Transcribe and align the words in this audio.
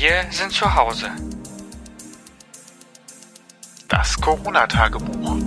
Wir 0.00 0.24
sind 0.30 0.52
zu 0.52 0.72
Hause. 0.76 1.10
Das 3.88 4.20
Corona-Tagebuch. 4.20 5.38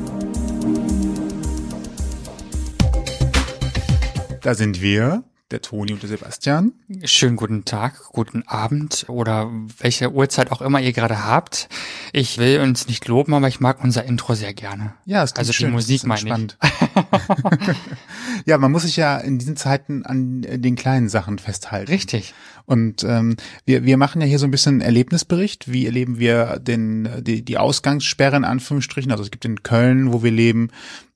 Da 4.42 4.54
sind 4.54 4.82
wir, 4.82 5.24
der 5.52 5.62
Toni 5.62 5.94
und 5.94 6.02
der 6.02 6.10
Sebastian. 6.10 6.74
Schönen 7.06 7.38
guten 7.38 7.64
Tag, 7.64 8.10
guten 8.12 8.46
Abend 8.46 9.06
oder 9.08 9.50
welche 9.78 10.12
Uhrzeit 10.12 10.52
auch 10.52 10.62
immer 10.62 10.82
ihr 10.82 10.92
gerade 10.92 11.24
habt. 11.24 11.70
Ich 12.12 12.38
will 12.38 12.60
uns 12.60 12.88
nicht 12.88 13.08
loben, 13.08 13.34
aber 13.34 13.48
ich 13.48 13.62
mag 13.62 13.82
unser 13.82 14.04
Intro 14.04 14.34
sehr 14.34 14.54
gerne. 14.54 14.96
Ja, 15.06 15.24
es 15.24 15.34
Also 15.34 15.54
die 15.54 15.60
schön, 15.60 15.72
Musik 15.72 15.98
es 15.98 16.04
ist 16.04 16.08
meine 16.08 16.48
ich. 16.48 16.58
ja, 18.46 18.58
man 18.58 18.72
muss 18.72 18.84
sich 18.84 18.98
ja 18.98 19.18
in 19.18 19.38
diesen 19.38 19.56
Zeiten 19.56 20.06
an 20.06 20.42
den 20.42 20.76
kleinen 20.76 21.10
Sachen 21.10 21.40
festhalten. 21.40 21.92
Richtig. 21.92 22.34
Und 22.66 23.04
ähm, 23.04 23.36
wir, 23.66 23.84
wir 23.84 23.98
machen 23.98 24.22
ja 24.22 24.28
hier 24.28 24.40
so 24.40 24.46
ein 24.46 24.52
bisschen 24.52 24.82
Erlebnisbericht. 24.82 25.72
Wie 25.72 25.86
erleben 25.86 26.20
wir 26.20 26.60
den, 26.60 27.10
die, 27.22 27.44
die 27.44 27.58
Ausgangssperre 27.58 28.38
in 28.38 28.46
Anführungsstrichen? 28.46 29.12
Also 29.12 29.24
es 29.24 29.32
gibt 29.32 29.46
in 29.46 29.64
Köln, 29.64 30.14
wo 30.14 30.24
wir 30.24 30.32
leben, 30.32 30.70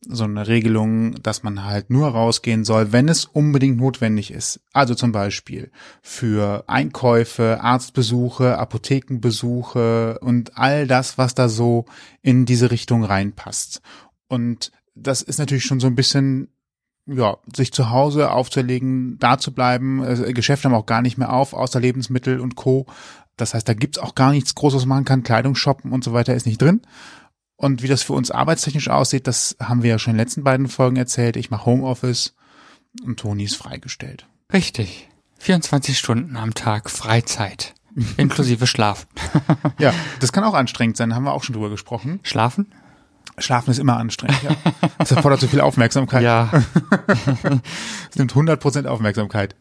so 0.07 0.23
eine 0.23 0.47
Regelung, 0.47 1.15
dass 1.23 1.43
man 1.43 1.63
halt 1.63 1.89
nur 1.89 2.09
rausgehen 2.09 2.63
soll, 2.63 2.91
wenn 2.91 3.09
es 3.09 3.25
unbedingt 3.25 3.77
notwendig 3.77 4.31
ist. 4.31 4.59
Also 4.73 4.95
zum 4.95 5.11
Beispiel 5.11 5.71
für 6.01 6.63
Einkäufe, 6.67 7.59
Arztbesuche, 7.61 8.57
Apothekenbesuche 8.57 10.19
und 10.19 10.57
all 10.57 10.87
das, 10.87 11.17
was 11.17 11.35
da 11.35 11.49
so 11.49 11.85
in 12.21 12.45
diese 12.45 12.71
Richtung 12.71 13.03
reinpasst. 13.03 13.81
Und 14.27 14.71
das 14.95 15.21
ist 15.21 15.37
natürlich 15.37 15.65
schon 15.65 15.79
so 15.79 15.87
ein 15.87 15.95
bisschen 15.95 16.49
ja, 17.07 17.37
sich 17.55 17.71
zu 17.71 17.91
Hause 17.91 18.31
aufzulegen, 18.31 19.17
da 19.19 19.37
zu 19.37 19.53
bleiben. 19.53 20.03
Äh, 20.03 20.33
Geschäfte 20.33 20.67
haben 20.67 20.75
auch 20.75 20.87
gar 20.87 21.01
nicht 21.01 21.17
mehr 21.17 21.33
auf, 21.33 21.53
außer 21.53 21.79
Lebensmittel 21.79 22.39
und 22.39 22.55
Co. 22.55 22.87
Das 23.37 23.53
heißt, 23.53 23.67
da 23.67 23.73
gibt's 23.73 23.99
auch 23.99 24.15
gar 24.15 24.31
nichts 24.31 24.55
Großes, 24.55 24.77
was 24.77 24.85
man 24.85 24.97
machen 24.97 25.05
kann. 25.05 25.23
Kleidung 25.23 25.55
shoppen 25.55 25.91
und 25.91 26.03
so 26.03 26.13
weiter 26.13 26.33
ist 26.33 26.45
nicht 26.45 26.61
drin. 26.61 26.81
Und 27.57 27.83
wie 27.83 27.87
das 27.87 28.03
für 28.03 28.13
uns 28.13 28.31
arbeitstechnisch 28.31 28.89
aussieht, 28.89 29.27
das 29.27 29.55
haben 29.61 29.83
wir 29.83 29.91
ja 29.91 29.99
schon 29.99 30.11
in 30.11 30.17
den 30.17 30.25
letzten 30.25 30.43
beiden 30.43 30.67
Folgen 30.67 30.97
erzählt. 30.97 31.37
Ich 31.37 31.51
mache 31.51 31.65
Homeoffice 31.65 32.33
und 33.03 33.19
Toni 33.19 33.43
ist 33.43 33.55
freigestellt. 33.55 34.27
Richtig. 34.51 35.09
24 35.39 35.97
Stunden 35.97 36.37
am 36.37 36.53
Tag 36.53 36.89
Freizeit. 36.89 37.75
Inklusive 38.17 38.67
Schlafen. 38.67 39.07
Ja, 39.77 39.93
das 40.19 40.31
kann 40.31 40.43
auch 40.43 40.53
anstrengend 40.53 40.97
sein, 40.97 41.13
haben 41.13 41.23
wir 41.23 41.33
auch 41.33 41.43
schon 41.43 41.53
drüber 41.53 41.69
gesprochen. 41.69 42.19
Schlafen? 42.23 42.71
Schlafen 43.37 43.71
ist 43.71 43.79
immer 43.79 43.97
anstrengend, 43.97 44.41
ja. 44.43 44.51
Das 44.97 45.11
erfordert 45.11 45.39
so 45.41 45.47
viel 45.47 45.61
Aufmerksamkeit. 45.61 46.23
Ja, 46.23 46.49
Es 48.09 48.15
nimmt 48.15 48.33
100% 48.33 48.85
Aufmerksamkeit. 48.85 49.55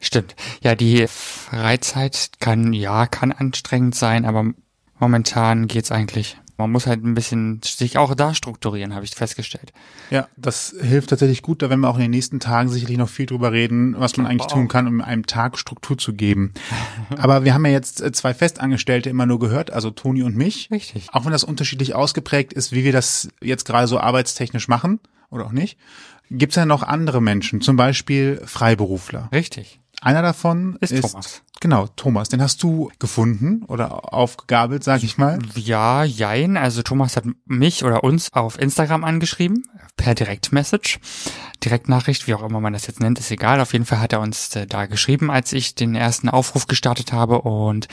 stimmt. 0.00 0.34
Ja, 0.62 0.74
die 0.74 1.06
Freizeit 1.08 2.30
kann, 2.40 2.72
ja, 2.72 3.06
kann 3.06 3.32
anstrengend 3.32 3.94
sein, 3.94 4.24
aber 4.24 4.52
momentan 4.98 5.66
geht's 5.66 5.90
eigentlich. 5.90 6.38
Man 6.62 6.72
muss 6.72 6.86
halt 6.86 7.04
ein 7.04 7.14
bisschen 7.14 7.60
sich 7.64 7.98
auch 7.98 8.14
da 8.14 8.34
strukturieren, 8.34 8.94
habe 8.94 9.04
ich 9.04 9.14
festgestellt. 9.14 9.72
Ja, 10.10 10.28
das 10.36 10.74
hilft 10.80 11.10
tatsächlich 11.10 11.42
gut. 11.42 11.62
Da 11.62 11.70
werden 11.70 11.80
wir 11.80 11.88
auch 11.88 11.96
in 11.96 12.02
den 12.02 12.10
nächsten 12.12 12.40
Tagen 12.40 12.68
sicherlich 12.68 12.98
noch 12.98 13.08
viel 13.08 13.26
drüber 13.26 13.52
reden, 13.52 13.94
was 13.98 14.16
man 14.16 14.26
eigentlich 14.26 14.46
tun 14.46 14.68
kann, 14.68 14.86
um 14.86 15.00
einem 15.00 15.26
Tag 15.26 15.58
Struktur 15.58 15.98
zu 15.98 16.14
geben. 16.14 16.54
Aber 17.18 17.44
wir 17.44 17.54
haben 17.54 17.66
ja 17.66 17.72
jetzt 17.72 18.00
äh, 18.00 18.12
zwei 18.12 18.32
Festangestellte 18.32 19.10
immer 19.10 19.26
nur 19.26 19.38
gehört, 19.38 19.72
also 19.72 19.90
Toni 19.90 20.22
und 20.22 20.36
mich. 20.36 20.70
Richtig. 20.70 21.08
Auch 21.12 21.24
wenn 21.24 21.32
das 21.32 21.44
unterschiedlich 21.44 21.94
ausgeprägt 21.94 22.52
ist, 22.52 22.72
wie 22.72 22.84
wir 22.84 22.92
das 22.92 23.28
jetzt 23.40 23.64
gerade 23.64 23.86
so 23.86 23.98
arbeitstechnisch 23.98 24.68
machen 24.68 25.00
oder 25.30 25.46
auch 25.46 25.52
nicht, 25.52 25.78
gibt's 26.30 26.56
ja 26.56 26.64
noch 26.64 26.82
andere 26.82 27.20
Menschen, 27.20 27.60
zum 27.60 27.76
Beispiel 27.76 28.40
Freiberufler. 28.44 29.28
Richtig. 29.32 29.81
Einer 30.02 30.22
davon 30.22 30.76
Ist 30.80 30.90
ist, 30.90 31.12
Thomas. 31.12 31.42
Genau, 31.60 31.86
Thomas. 31.94 32.28
Den 32.28 32.42
hast 32.42 32.60
du 32.64 32.90
gefunden 32.98 33.62
oder 33.68 34.12
aufgegabelt, 34.12 34.82
sag 34.82 35.04
ich 35.04 35.16
mal. 35.16 35.38
Ja, 35.54 36.02
jein. 36.02 36.56
Also 36.56 36.82
Thomas 36.82 37.16
hat 37.16 37.24
mich 37.46 37.84
oder 37.84 38.02
uns 38.02 38.32
auf 38.32 38.58
Instagram 38.58 39.04
angeschrieben, 39.04 39.62
per 39.96 40.16
Direktmessage. 40.16 40.98
Direktnachricht, 41.64 42.26
wie 42.26 42.34
auch 42.34 42.42
immer 42.42 42.60
man 42.60 42.72
das 42.72 42.88
jetzt 42.88 42.98
nennt, 42.98 43.20
ist 43.20 43.30
egal. 43.30 43.60
Auf 43.60 43.74
jeden 43.74 43.84
Fall 43.84 44.00
hat 44.00 44.12
er 44.12 44.18
uns 44.18 44.56
äh, 44.56 44.66
da 44.66 44.86
geschrieben, 44.86 45.30
als 45.30 45.52
ich 45.52 45.76
den 45.76 45.94
ersten 45.94 46.28
Aufruf 46.28 46.66
gestartet 46.66 47.12
habe 47.12 47.42
und 47.42 47.86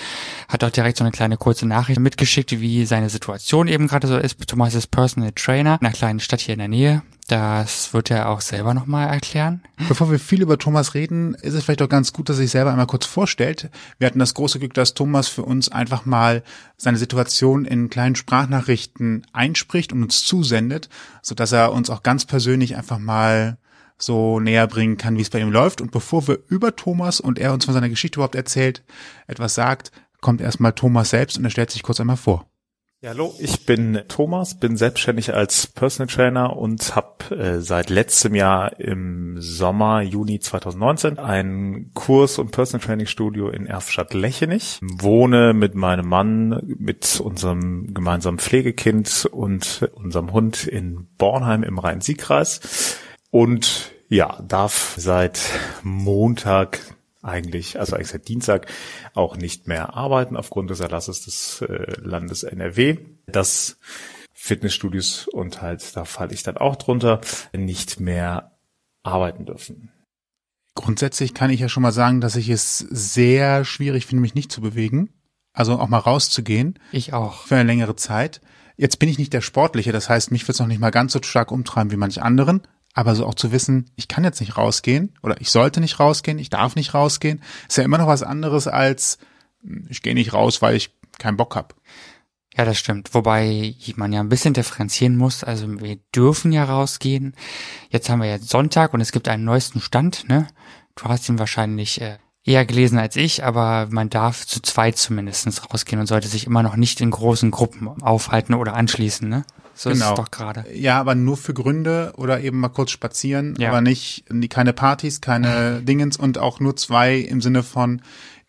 hat 0.48 0.64
auch 0.64 0.72
direkt 0.72 0.98
so 0.98 1.04
eine 1.04 1.12
kleine 1.12 1.38
kurze 1.38 1.68
Nachricht 1.68 2.00
mitgeschickt, 2.00 2.60
wie 2.60 2.88
seine 2.88 3.12
Situation 3.12 3.68
eben 3.68 3.86
gerade 3.86 4.08
so 4.08 4.18
ist. 4.18 4.48
Thomas 4.48 4.74
ist 4.74 4.88
Personal 4.88 5.32
Trainer 5.34 5.78
in 5.80 5.86
einer 5.86 5.94
kleinen 5.94 6.20
Stadt 6.20 6.40
hier 6.40 6.54
in 6.54 6.60
der 6.60 6.70
Nähe. 6.70 7.04
Das 7.30 7.94
wird 7.94 8.10
er 8.10 8.28
auch 8.30 8.42
selber 8.42 8.74
nochmal 8.74 9.08
erklären. 9.08 9.62
Bevor 9.88 10.10
wir 10.10 10.18
viel 10.18 10.42
über 10.42 10.58
Thomas 10.58 10.96
reden, 10.96 11.36
ist 11.36 11.54
es 11.54 11.64
vielleicht 11.64 11.84
auch 11.84 11.88
ganz 11.90 12.12
gut, 12.12 12.28
dass 12.28 12.38
er 12.38 12.42
sich 12.42 12.50
selber 12.50 12.72
einmal 12.72 12.88
kurz 12.88 13.06
vorstellt. 13.06 13.70
Wir 14.00 14.08
hatten 14.08 14.18
das 14.18 14.34
große 14.34 14.58
Glück, 14.58 14.74
dass 14.74 14.96
Thomas 14.96 15.28
für 15.28 15.44
uns 15.44 15.70
einfach 15.70 16.08
mal 16.08 16.42
seine 16.76 16.98
Situation 16.98 17.66
in 17.66 17.92
kleinen 17.92 18.16
Sprachnachrichten 18.16 19.28
einspricht 19.32 19.94
und 19.94 20.02
uns 20.02 20.24
zusendet, 20.24 20.90
so 21.22 21.36
dass 21.36 21.52
er 21.52 21.72
uns 21.72 21.92
auch 21.92 22.02
ganz 22.02 22.26
persönlich 22.26 22.76
einfach 22.76 22.98
mal 22.98 23.60
so 24.00 24.40
näher 24.40 24.66
bringen 24.66 24.98
kann, 24.98 25.16
wie 25.16 25.22
es 25.22 25.30
bei 25.30 25.40
ihm 25.40 25.52
läuft. 25.52 25.82
Und 25.82 25.92
bevor 25.92 26.28
wir 26.28 26.40
über 26.48 26.76
Thomas 26.76 27.20
und 27.20 27.38
er 27.38 27.54
uns 27.54 27.66
von 27.66 27.76
seiner 27.76 27.90
Geschichte 27.90 28.18
überhaupt 28.18 28.34
erzählt, 28.34 28.84
etwas 29.28 29.54
sagt, 29.54 29.92
kommt 30.20 30.42
erstmal 30.42 30.74
Thomas 30.74 31.12
selbst 31.12 31.38
und 31.38 31.44
er 31.44 31.52
stellt 31.52 31.70
sich 31.70 31.84
kurz 31.84 32.00
einmal 32.00 32.18
vor. 32.18 32.49
Ja, 33.02 33.12
hallo, 33.12 33.34
ich 33.40 33.66
bin 33.66 34.02
Thomas, 34.10 34.60
bin 34.60 34.76
selbstständig 34.76 35.34
als 35.34 35.68
Personal 35.68 36.14
Trainer 36.14 36.58
und 36.58 36.98
habe 36.98 37.34
äh, 37.34 37.62
seit 37.62 37.90
letztem 37.90 38.36
Jahr 38.36 38.78
im 38.78 39.38
Sommer, 39.40 40.02
Juni 40.02 40.42
2019 40.42 41.18
einen 41.18 41.94
Kurs 41.94 42.40
und 42.40 42.52
Personal 42.52 42.86
Training 42.86 43.06
Studio 43.06 43.48
in 43.48 43.68
Erftstadt-Lechenich. 43.68 44.80
Wohne 44.82 45.54
mit 45.54 45.76
meinem 45.76 46.10
Mann, 46.10 46.62
mit 46.78 47.22
unserem 47.22 47.94
gemeinsamen 47.94 48.38
Pflegekind 48.38 49.30
und 49.32 49.90
unserem 49.94 50.34
Hund 50.34 50.68
in 50.68 51.08
Bornheim 51.18 51.64
im 51.64 51.80
Rhein-Sieg-Kreis 51.80 52.98
und 53.32 53.94
ja, 54.10 54.42
darf 54.46 54.96
seit 54.98 55.40
Montag 55.84 56.82
eigentlich, 57.22 57.80
also 57.80 57.96
eigentlich 57.96 58.10
seit 58.10 58.28
Dienstag 58.28 58.68
auch 59.14 59.36
nicht 59.36 59.68
mehr 59.68 59.96
arbeiten 59.96 60.36
aufgrund 60.38 60.70
des 60.70 60.80
Erlasses 60.80 61.26
des 61.26 61.62
äh, 61.62 62.00
Landes 62.02 62.44
NRW. 62.44 62.98
Das 63.28 63.78
Fitnessstudios 64.34 65.28
und 65.28 65.62
halt, 65.62 65.96
da 65.96 66.06
falle 66.06 66.34
ich 66.34 66.44
dann 66.44 66.58
auch 66.58 66.78
drunter, 66.78 67.20
nicht 67.54 68.00
mehr 68.00 68.58
arbeiten 69.04 69.46
dürfen. 69.46 69.92
Grundsätzlich 70.76 71.34
kann 71.34 71.50
ich 71.50 71.60
ja 71.60 71.68
schon 71.68 71.84
mal 71.84 71.92
sagen, 71.92 72.22
dass 72.22 72.38
ich 72.38 72.48
es 72.50 72.78
sehr 72.78 73.66
schwierig 73.66 74.06
finde, 74.06 74.22
mich 74.22 74.36
nicht 74.36 74.52
zu 74.52 74.62
bewegen. 74.62 75.14
Also 75.52 75.78
auch 75.78 75.90
mal 75.90 75.98
rauszugehen 75.98 76.80
Ich 76.92 77.12
auch. 77.12 77.44
für 77.48 77.56
eine 77.56 77.68
längere 77.68 77.98
Zeit. 77.98 78.40
Jetzt 78.78 78.98
bin 78.98 79.10
ich 79.10 79.18
nicht 79.18 79.34
der 79.34 79.42
Sportliche, 79.42 79.92
das 79.92 80.08
heißt, 80.08 80.32
mich 80.32 80.44
wird 80.44 80.56
es 80.56 80.60
noch 80.60 80.68
nicht 80.68 80.80
mal 80.80 80.92
ganz 80.92 81.12
so 81.12 81.20
stark 81.22 81.52
umtreiben 81.52 81.92
wie 81.92 81.98
manch 81.98 82.22
anderen. 82.22 82.62
Aber 83.00 83.16
so 83.16 83.26
auch 83.26 83.34
zu 83.34 83.54
wissen, 83.54 83.90
ich 83.96 84.10
kann 84.10 84.26
jetzt 84.26 84.42
nicht 84.42 84.58
rausgehen 84.58 85.14
oder 85.24 85.40
ich 85.40 85.52
sollte 85.52 85.80
nicht 85.80 86.02
rausgehen, 86.02 86.38
ich 86.38 86.50
darf 86.50 86.76
nicht 86.76 86.94
rausgehen, 86.94 87.42
ist 87.70 87.78
ja 87.78 87.86
immer 87.86 87.98
noch 87.98 88.08
was 88.08 88.24
anderes 88.24 88.68
als 88.68 89.20
hm, 89.64 89.88
ich 89.88 90.02
gehe 90.02 90.14
nicht 90.14 90.34
raus, 90.34 90.62
weil 90.62 90.76
ich 90.76 90.94
keinen 91.18 91.38
Bock 91.38 91.56
hab. 91.56 91.76
Ja, 92.58 92.66
das 92.66 92.78
stimmt. 92.78 93.14
Wobei 93.14 93.74
man 93.96 94.12
ja 94.12 94.20
ein 94.20 94.28
bisschen 94.28 94.54
differenzieren 94.54 95.16
muss. 95.16 95.46
Also 95.46 95.80
wir 95.80 95.96
dürfen 96.14 96.52
ja 96.52 96.66
rausgehen. 96.66 97.36
Jetzt 97.90 98.10
haben 98.10 98.22
wir 98.22 98.30
jetzt 98.30 98.50
Sonntag 98.50 98.94
und 98.94 99.00
es 99.00 99.14
gibt 99.14 99.30
einen 99.30 99.46
neuesten 99.46 99.80
Stand. 99.80 100.28
Ne? 100.28 100.48
Du 100.96 101.06
hast 101.06 101.30
ihn 101.30 101.40
wahrscheinlich 101.40 102.02
äh, 102.02 102.18
eher 102.44 102.66
gelesen 102.66 103.00
als 103.00 103.16
ich, 103.16 103.46
aber 103.46 103.88
man 103.90 104.10
darf 104.10 104.46
zu 104.46 104.62
zweit 104.62 104.98
zumindestens 104.98 105.72
rausgehen 105.72 106.02
und 106.02 106.08
sollte 106.08 106.28
sich 106.28 106.48
immer 106.48 106.64
noch 106.64 106.76
nicht 106.76 107.00
in 107.00 107.12
großen 107.12 107.50
Gruppen 107.50 107.88
aufhalten 108.02 108.56
oder 108.56 108.74
anschließen. 108.74 109.30
Ne? 109.30 109.46
So 109.82 109.92
ist 109.92 110.00
Genau. 110.00 110.10
es 110.12 110.16
doch 110.18 110.30
gerade. 110.30 110.66
Ja, 110.74 111.00
aber 111.00 111.16
nur 111.16 111.38
für 111.38 111.54
Gründe 111.54 112.12
oder 112.18 112.42
eben 112.42 112.60
mal 112.60 112.68
kurz 112.68 112.92
spazieren, 112.92 113.56
Ja. 113.58 113.70
aber 113.70 113.80
nicht 113.80 114.26
keine 114.50 114.74
Partys, 114.74 115.22
keine 115.22 115.82
Dingens 115.86 116.18
und 116.18 116.38
auch 116.38 116.60
nur 116.60 116.76
zwei 116.76 117.16
im 117.16 117.40
Sinne 117.40 117.64
von 117.64 118.02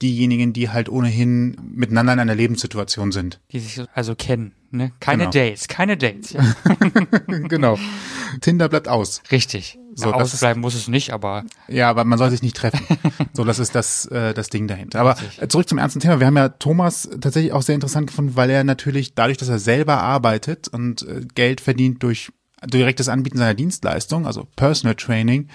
diejenigen, 0.03 0.53
die 0.53 0.71
halt 0.71 0.89
ohnehin 0.89 1.57
miteinander 1.73 2.15
in 2.15 2.19
einer 2.19 2.35
Lebenssituation 2.35 3.13
sind. 3.13 3.39
Die 3.53 3.61
sich 3.61 3.77
so- 3.77 3.85
also 3.95 4.17
kennen. 4.17 4.55
Ne? 4.73 4.91
Keine 4.99 5.29
Genau. 5.29 5.31
Dates, 5.31 5.69
keine 5.69 5.97
Dates. 5.97 6.33
Ja. 6.33 6.43
genau. 7.49 7.79
Tinder 8.41 8.69
bleibt 8.69 8.89
aus. 8.89 9.23
Richtig. 9.31 9.79
So, 10.03 10.11
ist- 10.11 10.15
Ausbleiben 10.35 10.61
muss 10.61 10.75
es 10.75 10.89
nicht, 10.89 11.13
aber 11.13 11.45
Ja, 11.69 11.89
aber 11.91 12.05
man 12.05 12.19
soll 12.19 12.31
sich 12.31 12.43
nicht 12.43 12.57
treffen. 12.57 12.81
so, 13.33 13.45
das 13.45 13.59
ist 13.59 13.75
das, 13.75 14.07
äh, 14.07 14.35
das 14.35 14.49
Ding 14.49 14.67
dahinter. 14.69 15.01
Aber 15.01 15.17
zurück 15.49 15.69
zum 15.69 15.79
ernsten 15.79 16.01
Thema. 16.01 16.21
Wir 16.21 16.27
haben 16.27 16.37
ja 16.37 16.49
Thomas 16.49 17.09
tatsächlich 17.21 17.53
auch 17.53 17.63
sehr 17.63 17.75
interessant 17.75 18.07
gefunden, 18.09 18.37
weil 18.37 18.51
er 18.51 18.65
natürlich 18.65 19.15
dadurch, 19.15 19.39
dass 19.39 19.49
er 19.49 19.59
selber 19.59 19.99
arbeitet 20.01 20.69
und 20.69 21.03
äh, 21.03 21.21
Geld 21.35 21.61
verdient 21.61 22.03
durch 22.03 22.31
direktes 22.67 23.09
Anbieten 23.09 23.39
seiner 23.39 23.55
Dienstleistung, 23.55 24.27
also 24.27 24.47
Personal 24.57 24.95
Training, 24.95 25.49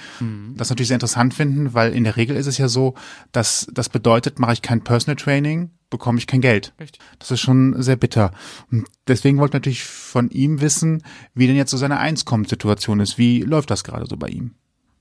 das 0.56 0.70
natürlich 0.70 0.88
sehr 0.88 0.96
interessant 0.96 1.34
finden, 1.34 1.74
weil 1.74 1.94
in 1.94 2.04
der 2.04 2.18
Regel 2.18 2.36
ist 2.36 2.48
es 2.48 2.58
ja 2.58 2.68
so, 2.68 2.96
dass 3.32 3.68
das 3.74 3.90
bedeutet, 3.90 4.40
mache 4.40 4.54
ich 4.54 4.62
kein 4.62 4.84
Personal 4.84 5.16
Training, 5.16 5.72
bekomme 5.90 6.18
ich 6.18 6.28
kein 6.28 6.42
Geld. 6.42 6.74
Richtig. 6.80 7.00
Das 7.20 7.32
ist 7.32 7.42
schon 7.42 7.82
sehr 7.82 7.96
bitter. 7.96 8.32
Und 8.72 8.88
deswegen 9.08 9.38
wollte 9.38 9.52
ich 9.52 9.62
natürlich 9.62 9.84
von 9.84 10.30
ihm 10.30 10.62
wissen, 10.62 11.04
wie 11.34 11.48
denn 11.48 11.56
jetzt 11.56 11.72
so 11.72 11.78
seine 11.78 12.00
Einkommenssituation 12.00 13.00
ist. 13.00 13.18
Wie 13.18 13.42
läuft 13.42 13.70
das 13.70 13.84
gerade 13.84 14.06
so 14.08 14.18
bei 14.18 14.28
ihm? 14.28 14.56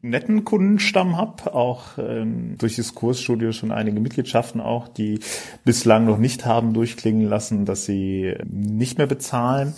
Netten 0.04 0.44
Kundenstamm 0.44 1.16
habe, 1.16 1.54
auch 1.54 1.98
ähm, 1.98 2.56
durch 2.58 2.76
das 2.76 2.94
Kursstudio 2.94 3.52
schon 3.52 3.72
einige 3.72 4.00
Mitgliedschaften 4.00 4.60
auch, 4.60 4.86
die 4.86 5.20
bislang 5.64 6.04
noch 6.04 6.18
nicht 6.18 6.44
haben 6.44 6.74
durchklingen 6.74 7.26
lassen, 7.26 7.64
dass 7.64 7.86
sie 7.86 8.34
nicht 8.46 8.98
mehr 8.98 9.06
bezahlen 9.06 9.74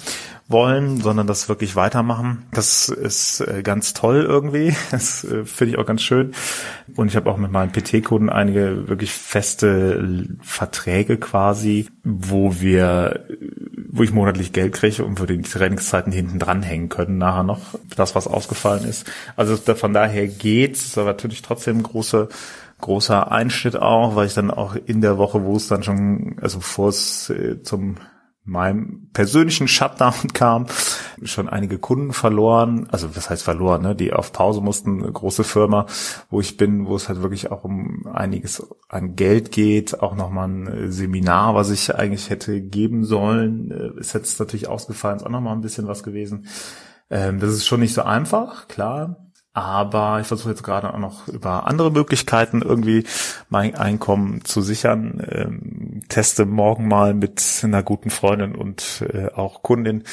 wollen, 0.49 1.01
sondern 1.01 1.27
das 1.27 1.49
wirklich 1.49 1.77
weitermachen. 1.77 2.45
Das 2.53 2.89
ist 2.89 3.41
äh, 3.41 3.63
ganz 3.63 3.95
toll 3.95 4.25
irgendwie. 4.27 4.75
Das 4.91 5.25
äh, 5.25 5.45
finde 5.45 5.75
ich 5.75 5.79
auch 5.79 5.87
ganz 5.87 6.03
schön. 6.03 6.33
Und 6.95 7.09
ich 7.09 7.17
habe 7.17 7.31
auch 7.31 7.37
mit 7.37 7.51
meinen 7.51 7.71
PT-Kunden 7.71 8.31
einige 8.31 8.89
wirklich 8.89 9.13
feste 9.13 10.27
Verträge 10.41 11.19
quasi, 11.19 11.89
wo 12.03 12.61
wir, 12.61 13.27
wo 13.97 14.03
ich 14.03 14.13
monatlich 14.13 14.53
Geld 14.53 14.75
kriege 14.75 15.05
und 15.05 15.21
wo 15.21 15.27
die 15.27 15.41
Trainingszeiten 15.41 16.13
hinten 16.13 16.39
dranhängen 16.39 16.89
können 16.89 17.19
nachher 17.19 17.43
noch, 17.43 17.61
das 17.97 18.15
was 18.15 18.27
ausgefallen 18.27 18.85
ist. 18.85 19.11
Also 19.37 19.57
von 19.57 19.93
daher 19.93 20.27
geht's, 20.29 20.87
ist 20.87 20.99
aber 20.99 21.09
natürlich 21.09 21.43
trotzdem 21.43 21.83
große 21.83 22.29
großer 22.81 23.33
Einschnitt 23.33 23.77
auch, 23.77 24.17
weil 24.17 24.27
ich 24.27 24.35
dann 24.35 24.51
auch 24.51 24.77
in 24.77 25.01
der 25.01 25.19
Woche, 25.19 25.45
wo 25.45 25.57
es 25.57 25.69
dann 25.69 25.83
schon, 25.83 26.37
also 26.41 26.59
bevor 26.59 26.91
es 26.91 27.31
äh, 27.31 27.63
zum 27.63 27.97
meinem 28.47 29.09
persönlichen 29.13 29.69
Shutdown 29.69 30.15
kam, 30.33 30.67
schon 31.23 31.49
einige 31.49 31.79
Kunden 31.79 32.13
verloren, 32.13 32.87
also 32.91 33.15
was 33.17 33.29
heißt 33.29 33.43
verloren, 33.43 33.83
ne, 33.83 33.95
die 33.95 34.13
auf 34.13 34.33
Pause 34.33 34.61
mussten, 34.61 35.03
eine 35.03 35.13
große 35.13 35.45
Firma, 35.45 35.87
wo 36.31 36.41
ich 36.41 36.57
bin, 36.57 36.87
wo 36.87 36.97
es 36.97 37.09
halt 37.09 37.23
wirklich 37.23 37.51
auch 37.51 37.65
um 37.65 38.07
einiges 38.07 38.67
an 38.89 39.17
Geld 39.17 39.53
geht, 39.53 40.01
auch 40.01 40.15
nochmal 40.15 40.49
ein 40.49 40.93
Seminar, 40.93 41.55
was 41.55 41.71
ich 41.71 41.95
eigentlich 41.95 42.31
hätte 42.31 42.61
geben 42.61 43.05
sollen, 43.05 43.71
äh, 43.71 44.01
ist 44.01 44.15
jetzt 44.15 44.39
natürlich 44.39 44.69
ausgefallen, 44.69 45.19
ist 45.19 45.27
auch 45.27 45.31
nochmal 45.31 45.55
ein 45.55 45.63
bisschen 45.63 45.89
was 45.89 46.03
gewesen. 46.03 46.47
Ähm, 47.11 47.41
das 47.41 47.51
ist 47.51 47.67
schon 47.67 47.81
nicht 47.81 47.95
so 47.95 48.03
einfach, 48.03 48.69
klar, 48.69 49.26
aber 49.57 50.21
ich 50.21 50.27
versuche 50.27 50.51
jetzt 50.51 50.63
gerade 50.63 50.93
auch 50.93 50.99
noch 50.99 51.29
über 51.29 51.67
andere 51.67 51.91
Möglichkeiten 51.91 52.61
irgendwie 52.61 53.05
mein 53.49 53.75
Einkommen 53.75 54.45
zu 54.45 54.61
sichern. 54.61 55.27
Ähm, 55.27 56.03
teste 56.11 56.45
morgen 56.45 56.89
mal 56.89 57.15
mit 57.15 57.43
einer 57.63 57.83
guten 57.83 58.11
Freundin 58.11 58.55
und 58.55 59.03
äh, 59.11 59.29
auch 59.35 59.63
Kundin 59.63 60.05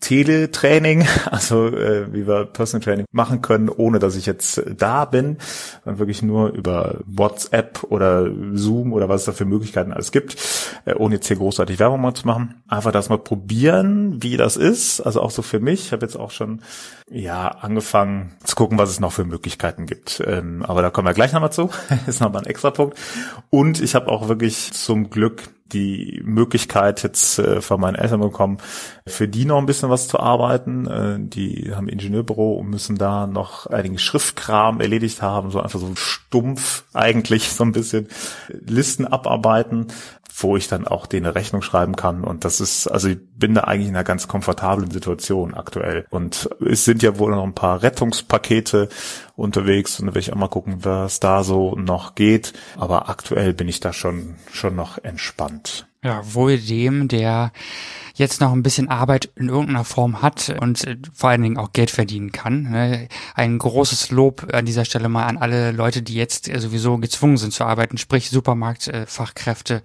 Teletraining, 0.00 1.06
also 1.30 1.68
äh, 1.68 2.12
wie 2.12 2.26
wir 2.26 2.46
Personal 2.46 2.82
Training 2.84 3.06
machen 3.12 3.42
können, 3.42 3.68
ohne 3.68 3.98
dass 3.98 4.16
ich 4.16 4.26
jetzt 4.26 4.62
da 4.76 5.04
bin, 5.04 5.36
dann 5.84 5.98
wirklich 5.98 6.22
nur 6.22 6.48
über 6.48 7.00
WhatsApp 7.04 7.84
oder 7.84 8.30
Zoom 8.54 8.92
oder 8.92 9.08
was 9.08 9.22
es 9.22 9.26
da 9.26 9.32
für 9.32 9.44
Möglichkeiten 9.44 9.92
alles 9.92 10.10
gibt, 10.10 10.36
äh, 10.86 10.94
ohne 10.94 11.16
jetzt 11.16 11.28
hier 11.28 11.36
großartig 11.36 11.78
Werbung 11.78 12.00
mal 12.00 12.14
zu 12.14 12.26
machen. 12.26 12.62
Einfach 12.68 12.92
das 12.92 13.08
mal 13.08 13.18
probieren, 13.18 14.22
wie 14.22 14.36
das 14.36 14.56
ist, 14.56 15.00
also 15.00 15.20
auch 15.20 15.30
so 15.30 15.42
für 15.42 15.60
mich. 15.60 15.86
Ich 15.86 15.92
habe 15.92 16.04
jetzt 16.04 16.16
auch 16.16 16.30
schon 16.30 16.62
ja 17.10 17.48
angefangen 17.48 18.32
zu 18.44 18.56
gucken, 18.56 18.78
was 18.78 18.90
es 18.90 19.00
noch 19.00 19.12
für 19.12 19.24
Möglichkeiten 19.24 19.86
gibt. 19.86 20.22
Ähm, 20.26 20.64
aber 20.64 20.82
da 20.82 20.90
kommen 20.90 21.06
wir 21.06 21.14
gleich 21.14 21.32
nochmal 21.32 21.52
zu. 21.52 21.70
ist 22.06 22.20
nochmal 22.20 22.42
ein 22.42 22.48
extra 22.48 22.70
Punkt. 22.70 22.98
Und 23.50 23.80
ich 23.80 23.94
habe 23.94 24.08
auch 24.08 24.28
wirklich 24.28 24.72
zum 24.72 25.10
Glück 25.10 25.42
die 25.72 26.20
Möglichkeit 26.24 27.02
jetzt 27.02 27.38
äh, 27.38 27.60
von 27.60 27.80
meinen 27.80 27.94
Eltern 27.94 28.20
bekommen, 28.20 28.58
für 29.06 29.28
die 29.28 29.44
noch 29.44 29.58
ein 29.58 29.66
bisschen 29.66 29.90
was 29.90 30.08
zu 30.08 30.20
arbeiten. 30.20 30.86
Äh, 30.86 31.16
die 31.20 31.72
haben 31.74 31.88
Ingenieurbüro 31.88 32.54
und 32.54 32.70
müssen 32.70 32.96
da 32.96 33.26
noch 33.26 33.66
einigen 33.66 33.98
Schriftkram 33.98 34.80
erledigt 34.80 35.22
haben, 35.22 35.50
so 35.50 35.60
einfach 35.60 35.80
so 35.80 35.94
stumpf 35.94 36.84
eigentlich 36.92 37.48
so 37.50 37.64
ein 37.64 37.72
bisschen 37.72 38.08
Listen 38.48 39.06
abarbeiten 39.06 39.88
wo 40.36 40.56
ich 40.56 40.68
dann 40.68 40.86
auch 40.86 41.06
denen 41.06 41.26
eine 41.26 41.34
Rechnung 41.34 41.62
schreiben 41.62 41.96
kann. 41.96 42.24
Und 42.24 42.44
das 42.44 42.60
ist, 42.60 42.86
also 42.86 43.08
ich 43.08 43.18
bin 43.36 43.54
da 43.54 43.62
eigentlich 43.62 43.88
in 43.88 43.96
einer 43.96 44.04
ganz 44.04 44.28
komfortablen 44.28 44.90
Situation 44.90 45.54
aktuell. 45.54 46.06
Und 46.10 46.48
es 46.64 46.84
sind 46.84 47.02
ja 47.02 47.18
wohl 47.18 47.30
noch 47.30 47.44
ein 47.44 47.54
paar 47.54 47.82
Rettungspakete 47.82 48.88
unterwegs 49.36 49.98
und 49.98 50.06
da 50.06 50.14
will 50.14 50.20
ich 50.20 50.32
auch 50.32 50.36
mal 50.36 50.48
gucken, 50.48 50.84
was 50.84 51.20
da 51.20 51.42
so 51.44 51.74
noch 51.76 52.14
geht. 52.14 52.52
Aber 52.76 53.08
aktuell 53.08 53.54
bin 53.54 53.68
ich 53.68 53.80
da 53.80 53.92
schon, 53.92 54.36
schon 54.52 54.76
noch 54.76 54.98
entspannt. 55.02 55.86
Ja, 56.02 56.22
wohl 56.32 56.58
dem, 56.58 57.08
der 57.08 57.52
jetzt 58.14 58.40
noch 58.40 58.52
ein 58.52 58.62
bisschen 58.62 58.88
Arbeit 58.88 59.30
in 59.36 59.50
irgendeiner 59.50 59.84
Form 59.84 60.22
hat 60.22 60.54
und 60.60 60.86
äh, 60.86 60.96
vor 61.12 61.30
allen 61.30 61.42
Dingen 61.42 61.58
auch 61.58 61.72
Geld 61.72 61.90
verdienen 61.90 62.32
kann. 62.32 62.70
Ne? 62.70 63.08
Ein 63.34 63.58
großes 63.58 64.10
Lob 64.10 64.48
an 64.52 64.64
dieser 64.64 64.86
Stelle 64.86 65.10
mal 65.10 65.26
an 65.26 65.36
alle 65.36 65.72
Leute, 65.72 66.02
die 66.02 66.14
jetzt 66.14 66.46
sowieso 66.46 66.96
gezwungen 66.98 67.36
sind 67.36 67.52
zu 67.52 67.64
arbeiten, 67.64 67.98
sprich 67.98 68.30
Supermarktfachkräfte, 68.30 69.82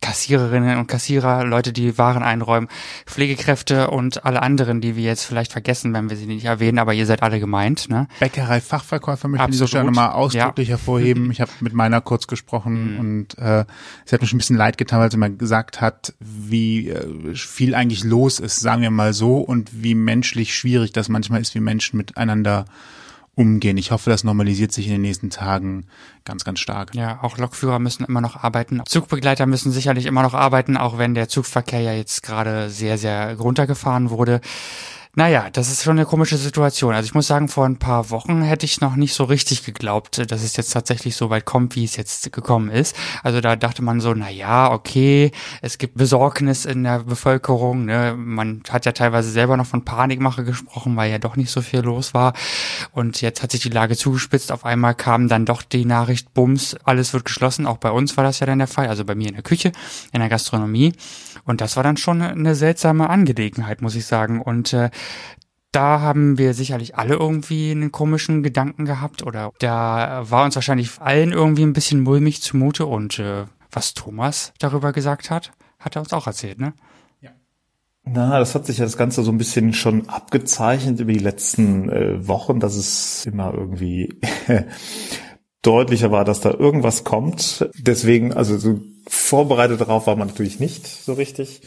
Kassiererinnen 0.00 0.78
und 0.78 0.86
Kassierer, 0.86 1.44
Leute, 1.44 1.72
die 1.72 1.98
Waren 1.98 2.22
einräumen, 2.22 2.68
Pflegekräfte 3.06 3.90
und 3.90 4.24
alle 4.24 4.42
anderen, 4.42 4.80
die 4.80 4.96
wir 4.96 5.04
jetzt 5.04 5.24
vielleicht 5.24 5.52
vergessen, 5.52 5.92
wenn 5.94 6.10
wir 6.10 6.16
sie 6.16 6.26
nicht 6.26 6.44
erwähnen, 6.44 6.78
aber 6.78 6.94
ihr 6.94 7.06
seid 7.06 7.22
alle 7.22 7.40
gemeint. 7.40 7.88
Ne? 7.88 8.08
Bäckerei-Fachverkäufer 8.20 9.28
möchte 9.28 9.50
ich 9.50 9.68
Stelle 9.68 9.84
nochmal 9.84 10.10
ausdrücklich 10.10 10.68
ja. 10.68 10.76
hervorheben. 10.76 11.30
Ich 11.30 11.40
habe 11.40 11.50
mit 11.60 11.72
meiner 11.72 12.00
kurz 12.00 12.26
gesprochen 12.26 12.94
mhm. 12.94 13.00
und 13.00 13.38
äh, 13.38 13.64
es 14.04 14.12
hat 14.12 14.20
mir 14.20 14.26
schon 14.26 14.36
ein 14.36 14.38
bisschen 14.38 14.56
leid 14.56 14.78
getan, 14.78 15.00
weil 15.00 15.10
sie 15.10 15.16
mal 15.16 15.34
gesagt 15.34 15.80
hat, 15.80 16.14
wie 16.20 16.88
äh, 16.88 17.34
viel 17.34 17.74
eigentlich 17.74 18.04
los 18.04 18.38
ist, 18.38 18.60
sagen 18.60 18.82
wir 18.82 18.90
mal 18.90 19.12
so, 19.12 19.38
und 19.38 19.82
wie 19.82 19.94
menschlich 19.94 20.54
schwierig 20.54 20.92
das 20.92 21.08
manchmal 21.08 21.40
ist, 21.40 21.54
wie 21.54 21.60
Menschen 21.60 21.96
miteinander 21.96 22.66
umgehen. 23.36 23.76
Ich 23.76 23.92
hoffe, 23.92 24.10
das 24.10 24.24
normalisiert 24.24 24.72
sich 24.72 24.86
in 24.86 24.92
den 24.92 25.02
nächsten 25.02 25.30
Tagen 25.30 25.84
ganz, 26.24 26.44
ganz 26.44 26.58
stark. 26.58 26.94
Ja, 26.94 27.22
auch 27.22 27.38
Lokführer 27.38 27.78
müssen 27.78 28.04
immer 28.04 28.20
noch 28.22 28.42
arbeiten. 28.42 28.82
Zugbegleiter 28.88 29.46
müssen 29.46 29.70
sicherlich 29.70 30.06
immer 30.06 30.22
noch 30.22 30.34
arbeiten, 30.34 30.76
auch 30.76 30.98
wenn 30.98 31.14
der 31.14 31.28
Zugverkehr 31.28 31.80
ja 31.80 31.92
jetzt 31.92 32.22
gerade 32.22 32.70
sehr, 32.70 32.98
sehr 32.98 33.38
runtergefahren 33.38 34.10
wurde. 34.10 34.40
Naja, 35.18 35.48
das 35.50 35.72
ist 35.72 35.82
schon 35.82 35.96
eine 35.96 36.04
komische 36.04 36.36
Situation. 36.36 36.94
Also 36.94 37.06
ich 37.06 37.14
muss 37.14 37.26
sagen, 37.26 37.48
vor 37.48 37.64
ein 37.64 37.78
paar 37.78 38.10
Wochen 38.10 38.42
hätte 38.42 38.66
ich 38.66 38.82
noch 38.82 38.96
nicht 38.96 39.14
so 39.14 39.24
richtig 39.24 39.64
geglaubt, 39.64 40.30
dass 40.30 40.42
es 40.42 40.58
jetzt 40.58 40.74
tatsächlich 40.74 41.16
so 41.16 41.30
weit 41.30 41.46
kommt, 41.46 41.74
wie 41.74 41.84
es 41.84 41.96
jetzt 41.96 42.30
gekommen 42.34 42.68
ist. 42.68 42.94
Also 43.22 43.40
da 43.40 43.56
dachte 43.56 43.80
man 43.80 44.00
so, 44.00 44.12
na 44.12 44.28
ja, 44.28 44.70
okay, 44.70 45.30
es 45.62 45.78
gibt 45.78 45.94
Besorgnis 45.94 46.66
in 46.66 46.84
der 46.84 46.98
Bevölkerung. 46.98 47.86
Ne? 47.86 48.14
Man 48.14 48.60
hat 48.68 48.84
ja 48.84 48.92
teilweise 48.92 49.30
selber 49.30 49.56
noch 49.56 49.64
von 49.64 49.86
Panikmache 49.86 50.44
gesprochen, 50.44 50.94
weil 50.96 51.10
ja 51.10 51.18
doch 51.18 51.36
nicht 51.36 51.50
so 51.50 51.62
viel 51.62 51.80
los 51.80 52.12
war. 52.12 52.34
Und 52.92 53.22
jetzt 53.22 53.42
hat 53.42 53.52
sich 53.52 53.62
die 53.62 53.70
Lage 53.70 53.96
zugespitzt. 53.96 54.52
Auf 54.52 54.66
einmal 54.66 54.94
kam 54.94 55.28
dann 55.28 55.46
doch 55.46 55.62
die 55.62 55.86
Nachricht, 55.86 56.34
bums, 56.34 56.76
alles 56.84 57.14
wird 57.14 57.24
geschlossen. 57.24 57.64
Auch 57.64 57.78
bei 57.78 57.90
uns 57.90 58.18
war 58.18 58.24
das 58.24 58.40
ja 58.40 58.46
dann 58.46 58.58
der 58.58 58.68
Fall. 58.68 58.88
Also 58.88 59.06
bei 59.06 59.14
mir 59.14 59.28
in 59.28 59.34
der 59.34 59.42
Küche, 59.42 59.72
in 60.12 60.20
der 60.20 60.28
Gastronomie. 60.28 60.92
Und 61.44 61.62
das 61.62 61.76
war 61.76 61.84
dann 61.84 61.96
schon 61.96 62.20
eine 62.20 62.54
seltsame 62.54 63.08
Angelegenheit, 63.08 63.80
muss 63.80 63.94
ich 63.94 64.04
sagen. 64.04 64.42
Und 64.42 64.74
äh, 64.74 64.90
da 65.76 66.00
haben 66.00 66.38
wir 66.38 66.54
sicherlich 66.54 66.96
alle 66.96 67.16
irgendwie 67.16 67.70
einen 67.70 67.92
komischen 67.92 68.42
Gedanken 68.42 68.86
gehabt 68.86 69.22
oder 69.22 69.52
da 69.58 70.24
war 70.28 70.44
uns 70.44 70.54
wahrscheinlich 70.54 71.00
allen 71.00 71.32
irgendwie 71.32 71.64
ein 71.64 71.74
bisschen 71.74 72.00
mulmig 72.00 72.40
zumute 72.40 72.86
und 72.86 73.18
äh, 73.18 73.44
was 73.70 73.92
Thomas 73.92 74.54
darüber 74.58 74.92
gesagt 74.94 75.28
hat, 75.28 75.52
hat 75.78 75.96
er 75.96 76.00
uns 76.00 76.14
auch 76.14 76.26
erzählt, 76.26 76.58
ne? 76.58 76.72
Ja. 77.20 77.30
Na, 78.04 78.38
das 78.38 78.54
hat 78.54 78.64
sich 78.64 78.78
ja 78.78 78.86
das 78.86 78.96
Ganze 78.96 79.22
so 79.22 79.30
ein 79.30 79.36
bisschen 79.36 79.74
schon 79.74 80.08
abgezeichnet 80.08 80.98
über 81.00 81.12
die 81.12 81.18
letzten 81.18 81.90
äh, 81.90 82.26
Wochen, 82.26 82.58
dass 82.58 82.74
es 82.74 83.26
immer 83.26 83.52
irgendwie 83.52 84.18
deutlicher 85.60 86.10
war, 86.10 86.24
dass 86.24 86.40
da 86.40 86.52
irgendwas 86.52 87.04
kommt. 87.04 87.68
Deswegen, 87.76 88.32
also 88.32 88.56
so 88.56 88.80
vorbereitet 89.06 89.82
darauf 89.82 90.06
war 90.06 90.16
man 90.16 90.28
natürlich 90.28 90.58
nicht 90.58 90.86
so 90.86 91.12
richtig 91.12 91.60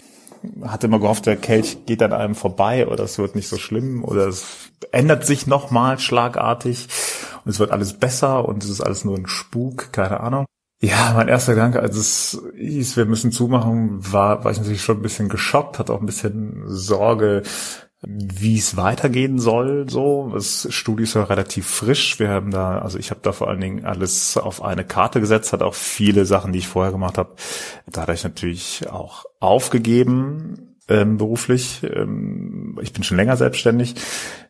hatte 0.64 0.88
immer 0.88 1.00
gehofft, 1.00 1.26
der 1.26 1.38
Kelch 1.38 1.86
geht 1.86 2.02
an 2.02 2.14
einem 2.14 2.36
vorbei 2.36 2.88
oder 2.88 3.04
es 3.04 3.18
wird 3.18 3.36
nicht 3.36 3.48
so 3.48 3.58
schlimm 3.58 4.04
oder 4.04 4.28
es 4.28 4.72
ändert 4.92 5.26
sich 5.26 5.48
nochmal 5.48 6.00
schlagartig 6.00 6.88
und 7.44 7.52
es 7.52 7.60
wird 7.60 7.72
alles 7.72 7.94
besser 7.94 8.48
und 8.48 8.64
es 8.64 8.70
ist 8.70 8.82
alles 8.82 9.06
nur 9.06 9.18
ein 9.18 9.28
Spuk, 9.28 9.92
keine 9.92 10.20
Ahnung. 10.20 10.46
Ja, 10.82 11.12
mein 11.14 11.28
erster 11.28 11.56
Gedanke, 11.56 11.82
als 11.82 11.98
es 11.98 12.42
hieß, 12.56 12.96
wir 12.96 13.06
müssen 13.06 13.34
zumachen, 13.34 14.00
war, 14.14 14.46
war 14.46 14.52
ich 14.52 14.60
natürlich 14.60 14.82
schon 14.82 15.00
ein 15.00 15.04
bisschen 15.04 15.28
geschockt, 15.28 15.78
hatte 15.78 15.94
auch 15.94 16.00
ein 16.00 16.06
bisschen 16.06 16.64
Sorge, 16.68 17.44
wie 18.02 18.58
es 18.58 18.78
weitergehen 18.78 19.40
soll. 19.40 19.90
So, 19.90 20.32
das 20.34 20.68
Studio 20.70 21.04
ist 21.04 21.16
ja 21.16 21.24
relativ 21.24 21.68
frisch. 21.68 22.20
Wir 22.20 22.30
haben 22.30 22.52
da, 22.52 22.80
also 22.80 22.98
ich 22.98 23.12
habe 23.12 23.20
da 23.22 23.32
vor 23.32 23.50
allen 23.50 23.60
Dingen 23.60 23.86
alles 23.86 24.38
auf 24.38 24.64
eine 24.64 24.86
Karte 24.86 25.20
gesetzt, 25.20 25.52
hat 25.52 25.62
auch 25.62 25.76
viele 25.76 26.26
Sachen, 26.26 26.54
die 26.54 26.60
ich 26.60 26.68
vorher 26.68 26.94
gemacht 26.94 27.18
habe, 27.18 27.36
dadurch 27.88 28.24
natürlich 28.24 28.90
auch 28.90 29.26
aufgegeben 29.40 30.70
ähm, 30.90 31.18
beruflich. 31.18 31.82
Ähm, 31.84 32.80
ich 32.82 32.94
bin 32.94 33.04
schon 33.04 33.18
länger 33.18 33.38
selbstständig 33.38 33.96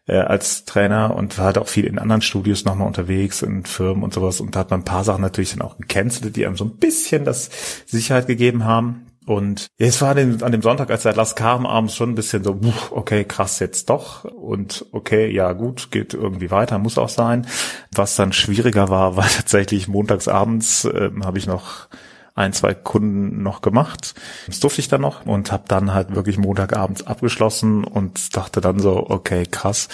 äh, 0.08 0.18
als 0.18 0.66
Trainer 0.66 1.16
und 1.16 1.38
war 1.38 1.46
halt 1.46 1.58
auch 1.58 1.68
viel 1.68 1.86
in 1.86 2.00
anderen 2.00 2.22
Studios 2.22 2.66
nochmal 2.66 2.88
unterwegs, 2.88 3.42
in 3.42 3.66
Firmen 3.66 4.04
und 4.04 4.14
sowas. 4.14 4.42
Und 4.42 4.56
da 4.56 4.60
hat 4.60 4.72
man 4.72 4.82
ein 4.82 4.86
paar 4.86 5.04
Sachen 5.04 5.22
natürlich 5.22 5.52
dann 5.52 5.62
auch 5.62 5.78
gecancelt, 5.78 6.36
die 6.36 6.46
einem 6.46 6.56
so 6.56 6.66
ein 6.66 6.78
bisschen 6.78 7.26
das 7.26 7.50
Sicherheit 7.86 8.28
gegeben 8.28 8.64
haben. 8.64 9.09
Und 9.30 9.70
es 9.78 10.02
war 10.02 10.18
an 10.18 10.52
dem, 10.52 10.62
Sonntag, 10.64 10.90
als 10.90 11.04
der 11.04 11.12
Atlas 11.12 11.36
kam, 11.36 11.68
abends 11.68 11.96
schon 11.96 12.10
ein 12.10 12.16
bisschen 12.16 12.44
so, 12.44 12.60
okay, 12.90 13.26
krass, 13.26 13.60
jetzt 13.60 13.88
doch. 13.92 14.24
Und 14.24 14.88
okay, 14.92 15.30
ja 15.30 15.54
gut, 15.54 15.92
geht 15.92 16.16
irgendwie 16.16 16.50
weiter, 16.50 16.80
muss 16.80 16.98
auch 16.98 17.10
sein. 17.10 17.46
Was 17.94 18.16
dann 18.16 18.34
schwieriger 18.34 18.90
war, 18.90 19.16
war 19.18 19.28
tatsächlich 19.28 19.88
montags 19.88 20.28
abends 20.28 20.86
äh, 20.86 21.12
habe 21.24 21.38
ich 21.38 21.46
noch 21.46 21.90
ein, 22.34 22.54
zwei 22.54 22.74
Kunden 22.74 23.44
noch 23.44 23.62
gemacht. 23.62 24.16
Das 24.48 24.62
durfte 24.62 24.82
ich 24.82 24.88
dann 24.88 25.02
noch 25.02 25.28
und 25.28 25.52
habe 25.52 25.66
dann 25.68 25.94
halt 25.94 26.16
wirklich 26.16 26.40
Montagabends 26.40 27.06
abgeschlossen 27.06 27.84
und 27.84 28.36
dachte 28.36 28.62
dann 28.62 28.80
so, 28.80 29.12
okay, 29.12 29.46
krass. 29.46 29.90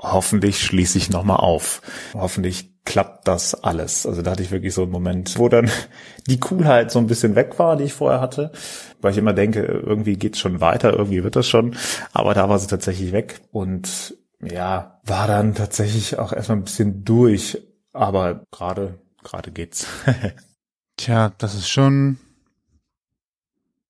Hoffentlich 0.00 0.60
schließe 0.60 0.98
ich 0.98 1.10
nochmal 1.10 1.38
auf. 1.38 1.82
Hoffentlich 2.14 2.70
klappt 2.84 3.28
das 3.28 3.54
alles. 3.54 4.06
Also 4.06 4.22
da 4.22 4.32
hatte 4.32 4.42
ich 4.42 4.50
wirklich 4.50 4.74
so 4.74 4.82
einen 4.82 4.90
Moment, 4.90 5.38
wo 5.38 5.48
dann 5.48 5.70
die 6.26 6.40
Coolheit 6.40 6.90
so 6.90 6.98
ein 6.98 7.06
bisschen 7.06 7.34
weg 7.36 7.58
war, 7.58 7.76
die 7.76 7.84
ich 7.84 7.92
vorher 7.92 8.20
hatte, 8.20 8.52
weil 9.00 9.12
ich 9.12 9.18
immer 9.18 9.32
denke, 9.32 9.62
irgendwie 9.62 10.16
geht's 10.16 10.38
schon 10.38 10.60
weiter, 10.60 10.92
irgendwie 10.92 11.22
wird 11.22 11.36
das 11.36 11.48
schon, 11.48 11.76
aber 12.12 12.34
da 12.34 12.48
war 12.48 12.58
sie 12.58 12.66
tatsächlich 12.66 13.12
weg 13.12 13.40
und 13.52 14.16
ja, 14.42 15.00
war 15.04 15.26
dann 15.26 15.54
tatsächlich 15.54 16.18
auch 16.18 16.32
erstmal 16.32 16.58
ein 16.58 16.64
bisschen 16.64 17.04
durch, 17.04 17.58
aber 17.92 18.46
gerade 18.50 18.98
gerade 19.22 19.50
geht's. 19.50 19.86
Tja, 20.96 21.32
das 21.38 21.54
ist 21.54 21.68
schon 21.68 22.18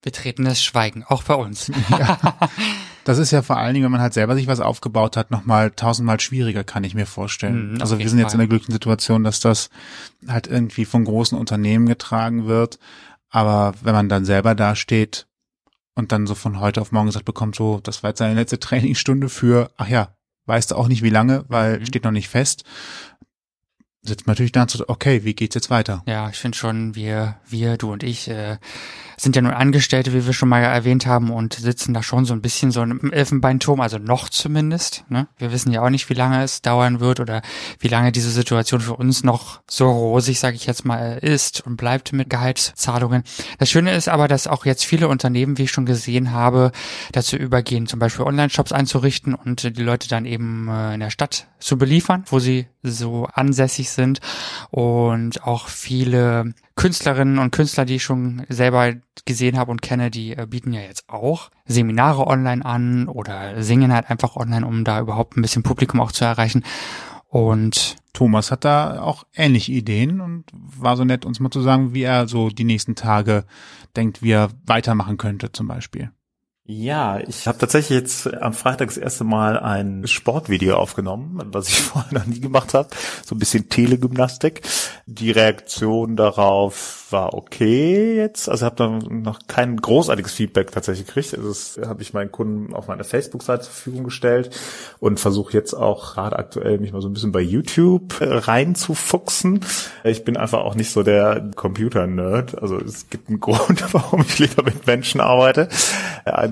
betretenes 0.03 0.63
Schweigen, 0.63 1.05
auch 1.05 1.23
bei 1.23 1.35
uns. 1.35 1.71
ja. 1.91 2.19
Das 3.05 3.19
ist 3.19 3.31
ja 3.31 3.43
vor 3.43 3.57
allen 3.57 3.75
Dingen, 3.75 3.85
wenn 3.85 3.93
man 3.93 4.01
halt 4.01 4.15
selber 4.15 4.35
sich 4.35 4.47
was 4.47 4.61
aufgebaut 4.61 5.17
hat, 5.17 5.31
nochmal 5.31 5.71
tausendmal 5.71 6.21
schwieriger, 6.21 6.65
kann 6.65 6.85
ich 6.85 6.95
mir 6.95 7.07
vorstellen. 7.07 7.75
Mhm, 7.75 7.81
also 7.81 7.99
wir 7.99 8.09
sind 8.09 8.19
jetzt 8.19 8.33
Fall. 8.33 8.35
in 8.35 8.41
der 8.41 8.49
glücklichen 8.49 8.73
Situation, 8.73 9.25
dass 9.25 9.41
das 9.41 9.71
halt 10.29 10.47
irgendwie 10.47 10.85
von 10.85 11.05
großen 11.05 11.39
Unternehmen 11.39 11.87
getragen 11.87 12.47
wird. 12.47 12.79
Aber 13.31 13.75
wenn 13.83 13.95
man 13.95 14.09
dann 14.09 14.25
selber 14.25 14.55
dasteht 14.55 15.27
und 15.95 16.13
dann 16.13 16.27
so 16.27 16.35
von 16.35 16.61
heute 16.61 16.81
auf 16.81 16.93
morgen 16.93 17.07
gesagt 17.07 17.25
bekommt, 17.25 17.55
so, 17.57 17.81
das 17.83 18.03
war 18.03 18.11
jetzt 18.11 18.19
seine 18.19 18.35
letzte 18.35 18.59
Trainingsstunde 18.61 19.29
für, 19.29 19.71
ach 19.77 19.89
ja, 19.89 20.15
weißt 20.47 20.73
du 20.73 20.77
auch 20.77 20.89
nicht 20.89 21.03
wie 21.03 21.11
lange, 21.11 21.45
weil 21.49 21.81
mhm. 21.81 21.87
steht 21.87 22.05
noch 22.05 22.11
nicht 22.11 22.29
fest 22.29 22.65
sitzt 24.03 24.27
man 24.27 24.33
natürlich 24.33 24.53
da 24.53 24.63
und 24.63 24.71
so, 24.71 24.85
okay, 24.89 25.25
wie 25.25 25.35
geht's 25.35 25.55
jetzt 25.55 25.71
weiter? 25.71 26.03
Ja, 26.07 26.29
ich 26.31 26.37
finde 26.37 26.57
schon, 26.57 26.95
wir, 26.95 27.37
wir, 27.47 27.77
du 27.77 27.93
und 27.93 28.03
ich, 28.03 28.29
äh, 28.29 28.59
sind 29.21 29.37
ja 29.37 29.43
nun 29.43 29.53
Angestellte, 29.53 30.15
wie 30.15 30.25
wir 30.25 30.33
schon 30.33 30.49
mal 30.49 30.63
erwähnt 30.63 31.07
haben, 31.07 31.31
und 31.31 31.55
sitzen 31.55 31.93
da 31.93 32.03
schon 32.03 32.25
so 32.25 32.33
ein 32.33 32.41
bisschen 32.41 32.71
so 32.71 32.83
im 32.83 33.13
Elfenbeinturm, 33.13 33.81
also 33.81 33.99
noch 33.99 34.31
zumindest. 34.31 35.05
Ne? 35.09 35.29
Wir 35.37 35.53
wissen 35.53 35.73
ja 35.73 35.83
auch 35.83 35.91
nicht, 35.91 36.09
wie 36.09 36.15
lange 36.15 36.43
es 36.43 36.63
dauern 36.63 37.01
wird 37.01 37.21
oder 37.21 37.43
wie 37.79 37.89
lange 37.89 38.13
diese 38.13 38.31
Situation 38.31 38.81
für 38.81 38.95
uns 38.95 39.23
noch 39.23 39.61
so 39.69 39.91
rosig, 39.91 40.41
sage 40.41 40.57
ich 40.57 40.67
jetzt 40.67 40.85
mal, 40.85 41.19
ist 41.19 41.61
und 41.67 41.77
bleibt 41.77 42.13
mit 42.13 42.31
Gehaltszahlungen. 42.31 43.23
Das 43.59 43.71
Schöne 43.71 43.95
ist 43.95 44.09
aber, 44.09 44.27
dass 44.27 44.47
auch 44.47 44.65
jetzt 44.65 44.85
viele 44.85 45.09
Unternehmen, 45.09 45.59
wie 45.59 45.65
ich 45.65 45.71
schon 45.71 45.87
gesehen 45.87 46.33
habe, 46.33 46.73
dazu 47.13 47.37
übergehen, 47.37 47.87
zum 47.87 47.99
Beispiel 47.99 48.25
Online-Shops 48.25 48.73
einzurichten 48.73 49.35
und 49.35 49.77
die 49.77 49.83
Leute 49.83 50.09
dann 50.09 50.25
eben 50.25 50.69
äh, 50.69 50.95
in 50.95 51.01
der 51.01 51.11
Stadt 51.11 51.47
zu 51.59 51.77
beliefern, 51.77 52.25
wo 52.27 52.39
sie 52.39 52.67
so 52.83 53.29
ansässig 53.33 53.90
sind 53.95 54.21
und 54.71 55.45
auch 55.45 55.69
viele 55.69 56.55
Künstlerinnen 56.77 57.39
und 57.39 57.51
Künstler, 57.51 57.85
die 57.85 57.97
ich 57.97 58.03
schon 58.03 58.45
selber 58.49 58.95
gesehen 59.27 59.59
habe 59.59 59.71
und 59.71 59.83
kenne, 59.83 60.11
die 60.11 60.33
äh, 60.33 60.47
bieten 60.49 60.73
ja 60.73 60.81
jetzt 60.81 61.09
auch 61.09 61.51
Seminare 61.67 62.27
online 62.27 62.65
an 62.65 63.09
oder 63.09 63.63
singen 63.63 63.93
halt 63.93 64.11
einfach 64.11 64.37
online, 64.37 64.67
um 64.67 64.85
da 64.85 65.01
überhaupt 65.01 65.37
ein 65.37 65.43
bisschen 65.43 65.63
Publikum 65.63 66.01
auch 66.01 66.13
zu 66.13 66.25
erreichen. 66.25 66.65
Und 67.29 67.97
Thomas 68.13 68.51
hat 68.51 68.65
da 68.65 69.03
auch 69.03 69.25
ähnliche 69.35 69.73
Ideen 69.73 70.21
und 70.21 70.45
war 70.53 70.97
so 70.97 71.05
nett, 71.05 71.25
uns 71.25 71.39
mal 71.39 71.51
zu 71.51 71.61
sagen, 71.61 71.95
wie 71.95 72.03
er 72.03 72.27
so 72.27 72.49
die 72.49 72.65
nächsten 72.65 72.97
Tage 72.97 73.45
denkt, 73.95 74.23
wie 74.23 74.33
er 74.33 74.51
weitermachen 74.67 75.17
könnte 75.17 75.53
zum 75.53 75.69
Beispiel. 75.69 76.11
Ja, 76.73 77.19
ich 77.19 77.49
habe 77.49 77.59
tatsächlich 77.59 77.99
jetzt 77.99 78.33
am 78.33 78.53
Freitag 78.53 78.87
das 78.87 78.97
erste 78.97 79.25
Mal 79.25 79.59
ein 79.59 80.07
Sportvideo 80.07 80.77
aufgenommen, 80.77 81.43
was 81.47 81.69
ich 81.69 81.75
vorher 81.81 82.17
noch 82.17 82.27
nie 82.27 82.39
gemacht 82.39 82.75
habe. 82.75 82.89
So 83.27 83.35
ein 83.35 83.41
bisschen 83.41 83.69
Telegymnastik. 83.69 84.63
Die 85.07 85.33
Reaktion 85.33 86.15
darauf 86.15 87.09
war 87.11 87.35
okay 87.35 88.15
jetzt. 88.15 88.49
Also 88.49 88.67
habe 88.67 88.77
dann 88.77 89.23
noch 89.23 89.41
kein 89.49 89.79
großartiges 89.79 90.33
Feedback 90.33 90.71
tatsächlich 90.71 91.09
gekriegt. 91.09 91.35
Also 91.35 91.49
das 91.49 91.81
habe 91.89 92.03
ich 92.03 92.15
meinen 92.15 92.31
Kunden 92.31 92.73
auf 92.73 92.87
meiner 92.87 93.03
Facebook-Seite 93.03 93.65
zur 93.65 93.73
Verfügung 93.73 94.05
gestellt 94.05 94.57
und 95.01 95.19
versuche 95.19 95.53
jetzt 95.53 95.75
auch 95.75 96.15
gerade 96.15 96.39
aktuell 96.39 96.79
mich 96.79 96.93
mal 96.93 97.03
so 97.03 97.09
ein 97.09 97.15
bisschen 97.15 97.33
bei 97.33 97.41
YouTube 97.41 98.21
äh, 98.21 98.27
reinzufuchsen. 98.27 99.65
Ich 100.05 100.25
bin 100.25 100.37
einfach 100.37 100.61
auch 100.61 100.77
nicht 100.77 100.93
so 100.93 101.03
der 101.03 101.51
Computer-Nerd. 101.57 102.63
Also 102.63 102.79
es 102.79 103.11
gibt 103.11 103.29
einen 103.29 103.41
Grund, 103.41 103.93
warum 103.93 104.21
ich 104.21 104.39
lieber 104.39 104.63
mit 104.63 104.87
Menschen 104.87 105.21
arbeite 105.21 105.69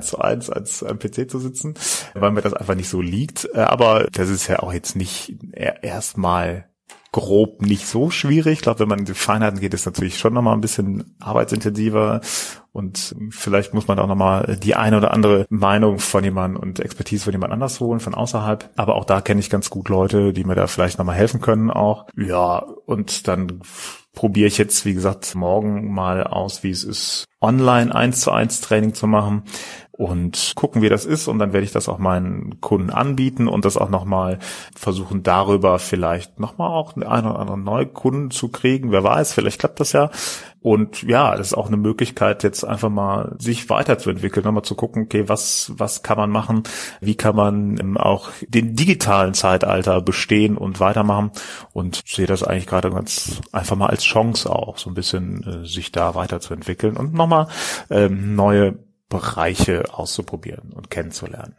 zu 0.08 0.18
eins 0.18 0.50
als 0.50 0.82
am 0.82 0.98
PC 0.98 1.30
zu 1.30 1.38
sitzen, 1.38 1.74
weil 2.14 2.32
mir 2.32 2.42
das 2.42 2.54
einfach 2.54 2.74
nicht 2.74 2.88
so 2.88 3.00
liegt. 3.00 3.48
Äh, 3.54 3.60
aber 3.60 4.08
das 4.12 4.28
ist 4.28 4.48
ja 4.48 4.60
auch 4.60 4.72
jetzt 4.72 4.96
nicht 4.96 5.36
erstmal 5.52 6.68
grob 7.12 7.62
nicht 7.62 7.86
so 7.86 8.10
schwierig. 8.10 8.54
Ich 8.54 8.62
glaube, 8.62 8.80
wenn 8.80 8.88
man 8.88 8.98
in 9.00 9.04
die 9.06 9.14
Feinheiten 9.14 9.60
geht, 9.60 9.72
ist 9.72 9.86
natürlich 9.86 10.18
schon 10.18 10.34
nochmal 10.34 10.54
ein 10.54 10.60
bisschen 10.60 11.16
arbeitsintensiver 11.20 12.20
und 12.72 13.16
vielleicht 13.30 13.72
muss 13.72 13.88
man 13.88 13.98
auch 13.98 14.06
nochmal 14.06 14.58
die 14.62 14.74
eine 14.74 14.98
oder 14.98 15.12
andere 15.12 15.46
Meinung 15.48 15.98
von 15.98 16.22
jemandem 16.22 16.62
und 16.62 16.80
Expertise 16.80 17.24
von 17.24 17.32
jemand 17.32 17.52
anders 17.52 17.80
holen, 17.80 18.00
von 18.00 18.14
außerhalb. 18.14 18.70
Aber 18.76 18.96
auch 18.96 19.04
da 19.04 19.20
kenne 19.20 19.40
ich 19.40 19.50
ganz 19.50 19.70
gut 19.70 19.88
Leute, 19.88 20.32
die 20.32 20.44
mir 20.44 20.54
da 20.54 20.66
vielleicht 20.66 20.98
nochmal 20.98 21.16
helfen 21.16 21.40
können 21.40 21.70
auch. 21.70 22.06
Ja, 22.16 22.58
und 22.58 23.26
dann 23.26 23.62
probiere 24.12 24.48
ich 24.48 24.58
jetzt, 24.58 24.84
wie 24.84 24.94
gesagt, 24.94 25.34
morgen 25.34 25.92
mal 25.92 26.24
aus, 26.24 26.62
wie 26.62 26.70
es 26.70 26.84
ist, 26.84 27.24
online 27.40 27.94
eins 27.94 28.20
zu 28.20 28.32
eins 28.32 28.60
Training 28.60 28.92
zu 28.92 29.06
machen 29.06 29.44
und 29.98 30.52
gucken, 30.54 30.80
wie 30.80 30.88
das 30.88 31.04
ist. 31.04 31.26
Und 31.26 31.40
dann 31.40 31.52
werde 31.52 31.64
ich 31.64 31.72
das 31.72 31.88
auch 31.88 31.98
meinen 31.98 32.60
Kunden 32.60 32.90
anbieten 32.90 33.48
und 33.48 33.64
das 33.64 33.76
auch 33.76 33.88
nochmal 33.90 34.38
versuchen, 34.74 35.24
darüber 35.24 35.80
vielleicht 35.80 36.38
nochmal 36.38 36.70
auch 36.70 36.94
einen 36.94 37.26
oder 37.26 37.40
anderen 37.40 37.64
Neukunden 37.64 38.30
zu 38.30 38.48
kriegen. 38.48 38.92
Wer 38.92 39.02
weiß, 39.02 39.32
vielleicht 39.32 39.58
klappt 39.58 39.80
das 39.80 39.92
ja. 39.92 40.10
Und 40.60 41.02
ja, 41.02 41.34
das 41.36 41.48
ist 41.48 41.54
auch 41.54 41.66
eine 41.66 41.76
Möglichkeit, 41.76 42.44
jetzt 42.44 42.62
einfach 42.62 42.90
mal 42.90 43.34
sich 43.38 43.68
weiterzuentwickeln, 43.70 44.44
nochmal 44.44 44.62
zu 44.62 44.76
gucken, 44.76 45.02
okay, 45.02 45.28
was, 45.28 45.72
was 45.74 46.04
kann 46.04 46.16
man 46.16 46.30
machen? 46.30 46.62
Wie 47.00 47.16
kann 47.16 47.34
man 47.34 47.96
auch 47.96 48.30
den 48.46 48.76
digitalen 48.76 49.34
Zeitalter 49.34 50.00
bestehen 50.00 50.56
und 50.56 50.78
weitermachen? 50.78 51.32
Und 51.72 52.02
sehe 52.06 52.26
das 52.26 52.44
eigentlich 52.44 52.68
gerade 52.68 52.90
ganz 52.90 53.40
einfach 53.50 53.74
mal 53.74 53.88
als 53.88 54.04
Chance 54.04 54.48
auch, 54.48 54.78
so 54.78 54.90
ein 54.90 54.94
bisschen 54.94 55.42
äh, 55.42 55.66
sich 55.66 55.90
da 55.90 56.14
weiterzuentwickeln 56.14 56.96
und 56.96 57.14
nochmal 57.14 57.48
ähm, 57.90 58.36
neue 58.36 58.78
Bereiche 59.08 59.94
auszuprobieren 59.94 60.72
und 60.72 60.90
kennenzulernen. 60.90 61.56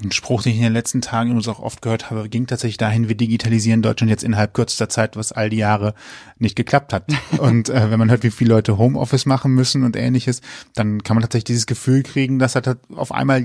Ein 0.00 0.12
Spruch, 0.12 0.44
den 0.44 0.52
ich 0.52 0.58
in 0.58 0.62
den 0.62 0.72
letzten 0.72 1.00
Tagen 1.00 1.30
übrigens 1.30 1.48
auch 1.48 1.58
oft 1.58 1.82
gehört 1.82 2.08
habe, 2.08 2.28
ging 2.28 2.46
tatsächlich 2.46 2.76
dahin, 2.76 3.08
wir 3.08 3.16
digitalisieren 3.16 3.82
Deutschland 3.82 4.10
jetzt 4.10 4.22
innerhalb 4.22 4.54
kürzester 4.54 4.88
Zeit, 4.88 5.16
was 5.16 5.32
all 5.32 5.50
die 5.50 5.56
Jahre 5.56 5.94
nicht 6.38 6.54
geklappt 6.54 6.92
hat. 6.92 7.06
Und 7.38 7.68
äh, 7.68 7.90
wenn 7.90 7.98
man 7.98 8.08
hört, 8.08 8.22
wie 8.22 8.30
viele 8.30 8.54
Leute 8.54 8.78
Homeoffice 8.78 9.26
machen 9.26 9.54
müssen 9.54 9.82
und 9.82 9.96
ähnliches, 9.96 10.40
dann 10.76 11.02
kann 11.02 11.16
man 11.16 11.22
tatsächlich 11.22 11.44
dieses 11.44 11.66
Gefühl 11.66 12.04
kriegen, 12.04 12.38
dass 12.38 12.54
halt 12.54 12.78
auf 12.94 13.10
einmal 13.10 13.44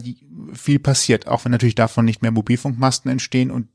viel 0.54 0.78
passiert, 0.78 1.28
auch 1.28 1.44
wenn 1.44 1.52
natürlich 1.52 1.74
davon 1.74 2.06
nicht 2.06 2.22
mehr 2.22 2.32
Mobilfunkmasten 2.32 3.10
entstehen 3.10 3.50
und 3.50 3.68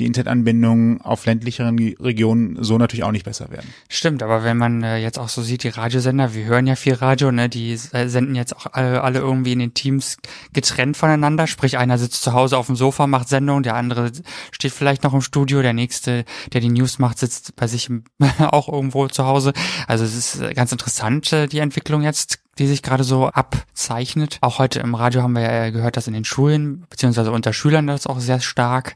die 0.00 0.06
Internetanbindungen 0.06 1.00
auf 1.00 1.24
ländlicheren 1.26 1.78
Regionen 2.00 2.62
so 2.62 2.78
natürlich 2.78 3.04
auch 3.04 3.12
nicht 3.12 3.24
besser 3.24 3.50
werden. 3.50 3.72
Stimmt, 3.88 4.22
aber 4.22 4.42
wenn 4.42 4.56
man 4.56 4.82
äh, 4.82 4.98
jetzt 4.98 5.18
auch 5.18 5.28
so 5.28 5.42
sieht, 5.42 5.62
die 5.62 5.68
Radiosender, 5.68 6.34
wir 6.34 6.44
hören 6.44 6.66
ja 6.66 6.74
viel 6.74 6.94
Radio, 6.94 7.30
ne, 7.30 7.48
die 7.48 7.72
äh, 7.92 8.08
senden 8.08 8.34
jetzt 8.34 8.56
auch 8.56 8.66
alle, 8.72 9.02
alle 9.02 9.20
irgendwie 9.20 9.52
in 9.52 9.60
den 9.60 9.74
Teams 9.74 10.16
getrennt 10.52 10.96
voneinander, 10.96 11.46
sprich 11.46 11.78
einer 11.78 11.98
sitzt 11.98 12.22
zu 12.22 12.32
Hause 12.32 12.58
auf 12.58 12.66
dem 12.66 12.76
Sofa, 12.76 13.06
macht 13.06 13.28
Sendung, 13.28 13.62
der 13.62 13.76
andere 13.76 14.10
steht 14.50 14.72
vielleicht 14.72 15.04
noch 15.04 15.14
im 15.14 15.20
Studio, 15.20 15.62
der 15.62 15.72
nächste, 15.72 16.24
der 16.52 16.60
die 16.60 16.70
News 16.70 16.98
macht, 16.98 17.18
sitzt 17.18 17.54
bei 17.56 17.66
sich 17.68 17.88
auch 18.38 18.68
irgendwo 18.68 19.06
zu 19.08 19.26
Hause. 19.26 19.52
Also 19.86 20.04
es 20.04 20.16
ist 20.16 20.40
äh, 20.40 20.54
ganz 20.54 20.72
interessant, 20.72 21.30
die 21.52 21.58
Entwicklung 21.58 22.02
jetzt 22.02 22.40
die 22.58 22.66
sich 22.66 22.82
gerade 22.82 23.04
so 23.04 23.28
abzeichnet. 23.28 24.38
Auch 24.40 24.58
heute 24.58 24.80
im 24.80 24.94
Radio 24.94 25.22
haben 25.22 25.34
wir 25.34 25.42
ja 25.42 25.70
gehört, 25.70 25.96
dass 25.96 26.06
in 26.06 26.14
den 26.14 26.24
Schulen 26.24 26.86
beziehungsweise 26.88 27.32
unter 27.32 27.52
Schülern 27.52 27.86
das 27.86 28.06
auch 28.06 28.20
sehr 28.20 28.40
stark 28.40 28.94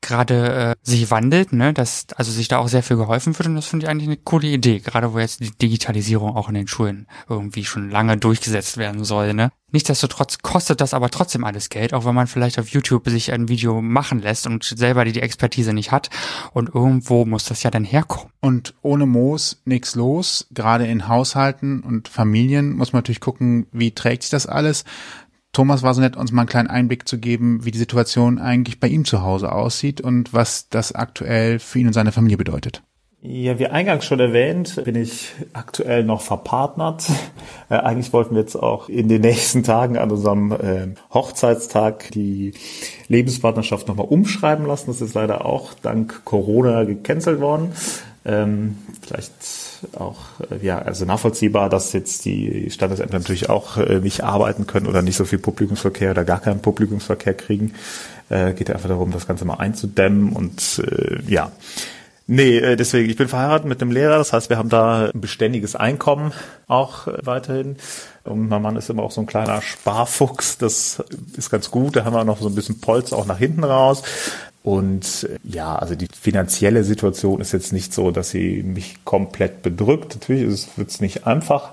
gerade 0.00 0.52
äh, 0.54 0.74
sich 0.82 1.10
wandelt, 1.10 1.52
ne, 1.52 1.72
dass 1.72 2.06
also 2.16 2.30
sich 2.30 2.48
da 2.48 2.58
auch 2.58 2.68
sehr 2.68 2.82
viel 2.82 2.96
geholfen 2.96 3.38
wird 3.38 3.48
und 3.48 3.56
das 3.56 3.66
finde 3.66 3.84
ich 3.84 3.90
eigentlich 3.90 4.08
eine 4.08 4.16
coole 4.16 4.48
Idee, 4.48 4.80
gerade 4.80 5.12
wo 5.12 5.18
jetzt 5.18 5.40
die 5.40 5.50
Digitalisierung 5.50 6.36
auch 6.36 6.48
in 6.48 6.54
den 6.54 6.68
Schulen 6.68 7.06
irgendwie 7.28 7.64
schon 7.64 7.90
lange 7.90 8.16
durchgesetzt 8.16 8.76
werden 8.76 9.04
soll, 9.04 9.34
ne. 9.34 9.50
Nichtsdestotrotz 9.70 10.38
kostet 10.38 10.80
das 10.80 10.94
aber 10.94 11.10
trotzdem 11.10 11.44
alles 11.44 11.68
Geld, 11.68 11.92
auch 11.92 12.06
wenn 12.06 12.14
man 12.14 12.26
vielleicht 12.26 12.58
auf 12.58 12.68
YouTube 12.68 13.06
sich 13.10 13.32
ein 13.32 13.48
Video 13.48 13.82
machen 13.82 14.20
lässt 14.20 14.46
und 14.46 14.64
selber 14.64 15.04
die, 15.04 15.12
die 15.12 15.20
Expertise 15.20 15.74
nicht 15.74 15.92
hat. 15.92 16.08
Und 16.54 16.74
irgendwo 16.74 17.26
muss 17.26 17.44
das 17.44 17.62
ja 17.62 17.70
dann 17.70 17.84
herkommen. 17.84 18.32
Und 18.40 18.74
ohne 18.80 19.04
Moos 19.04 19.60
nichts 19.66 19.94
los. 19.94 20.46
Gerade 20.52 20.86
in 20.86 21.06
Haushalten 21.06 21.80
und 21.80 22.08
Familien 22.08 22.76
muss 22.76 22.94
man 22.94 23.00
natürlich 23.00 23.20
gucken, 23.20 23.66
wie 23.70 23.90
trägt 23.90 24.22
sich 24.22 24.30
das 24.30 24.46
alles. 24.46 24.84
Thomas 25.58 25.82
war 25.82 25.92
so 25.92 26.00
nett, 26.00 26.16
uns 26.16 26.30
mal 26.30 26.42
einen 26.42 26.48
kleinen 26.48 26.70
Einblick 26.70 27.08
zu 27.08 27.18
geben, 27.18 27.64
wie 27.64 27.72
die 27.72 27.78
Situation 27.78 28.38
eigentlich 28.38 28.78
bei 28.78 28.86
ihm 28.86 29.04
zu 29.04 29.22
Hause 29.22 29.50
aussieht 29.50 30.00
und 30.00 30.32
was 30.32 30.68
das 30.68 30.92
aktuell 30.92 31.58
für 31.58 31.80
ihn 31.80 31.88
und 31.88 31.94
seine 31.94 32.12
Familie 32.12 32.36
bedeutet. 32.36 32.84
Ja, 33.22 33.58
wie 33.58 33.66
eingangs 33.66 34.04
schon 34.04 34.20
erwähnt, 34.20 34.80
bin 34.84 34.94
ich 34.94 35.32
aktuell 35.54 36.04
noch 36.04 36.20
verpartnert. 36.20 37.06
Äh, 37.70 37.74
eigentlich 37.74 38.12
wollten 38.12 38.36
wir 38.36 38.40
jetzt 38.40 38.54
auch 38.54 38.88
in 38.88 39.08
den 39.08 39.20
nächsten 39.20 39.64
Tagen 39.64 39.98
an 39.98 40.12
unserem 40.12 40.52
äh, 40.52 40.94
Hochzeitstag 41.12 42.12
die 42.12 42.54
Lebenspartnerschaft 43.08 43.88
nochmal 43.88 44.06
umschreiben 44.06 44.64
lassen. 44.64 44.86
Das 44.86 45.00
ist 45.00 45.14
leider 45.14 45.44
auch 45.44 45.74
dank 45.74 46.24
Corona 46.24 46.84
gecancelt 46.84 47.40
worden. 47.40 47.72
Ähm, 48.24 48.78
vielleicht 49.02 49.32
auch 49.96 50.16
äh, 50.50 50.64
ja 50.64 50.78
also 50.78 51.04
nachvollziehbar, 51.04 51.68
dass 51.68 51.92
jetzt 51.92 52.24
die 52.24 52.70
Standesämter 52.70 53.18
natürlich 53.18 53.48
auch 53.48 53.76
äh, 53.76 54.00
nicht 54.00 54.22
arbeiten 54.24 54.66
können 54.66 54.86
oder 54.86 55.02
nicht 55.02 55.16
so 55.16 55.24
viel 55.24 55.38
Publikumsverkehr 55.38 56.12
oder 56.12 56.24
gar 56.24 56.40
keinen 56.40 56.60
Publikumsverkehr 56.60 57.34
kriegen. 57.34 57.74
Äh, 58.28 58.52
geht 58.54 58.68
ja 58.68 58.74
einfach 58.74 58.88
darum, 58.88 59.10
das 59.10 59.26
Ganze 59.26 59.44
mal 59.44 59.54
einzudämmen 59.54 60.32
und 60.32 60.82
äh, 60.86 61.18
ja. 61.26 61.52
Nee, 62.30 62.58
äh, 62.58 62.76
deswegen, 62.76 63.08
ich 63.08 63.16
bin 63.16 63.26
verheiratet 63.26 63.66
mit 63.66 63.80
einem 63.80 63.90
Lehrer, 63.90 64.18
das 64.18 64.34
heißt, 64.34 64.50
wir 64.50 64.58
haben 64.58 64.68
da 64.68 65.06
ein 65.06 65.20
beständiges 65.20 65.74
Einkommen 65.74 66.32
auch 66.66 67.08
weiterhin. 67.22 67.76
Und 68.24 68.48
mein 68.48 68.60
Mann 68.60 68.76
ist 68.76 68.90
immer 68.90 69.02
auch 69.02 69.10
so 69.10 69.22
ein 69.22 69.26
kleiner 69.26 69.62
Sparfuchs, 69.62 70.58
das 70.58 71.02
ist 71.36 71.48
ganz 71.48 71.70
gut. 71.70 71.96
Da 71.96 72.04
haben 72.04 72.12
wir 72.12 72.24
noch 72.24 72.40
so 72.40 72.48
ein 72.48 72.54
bisschen 72.54 72.80
Polz 72.80 73.14
auch 73.14 73.24
nach 73.24 73.38
hinten 73.38 73.64
raus. 73.64 74.02
Und 74.62 75.28
äh, 75.30 75.38
ja, 75.44 75.76
also 75.76 75.94
die 75.94 76.08
finanzielle 76.12 76.84
Situation 76.84 77.40
ist 77.40 77.52
jetzt 77.52 77.72
nicht 77.72 77.92
so, 77.94 78.10
dass 78.10 78.30
sie 78.30 78.62
mich 78.62 79.04
komplett 79.04 79.62
bedrückt. 79.62 80.16
Natürlich 80.16 80.66
wird 80.76 80.90
es 80.90 81.00
nicht 81.00 81.26
einfach 81.26 81.72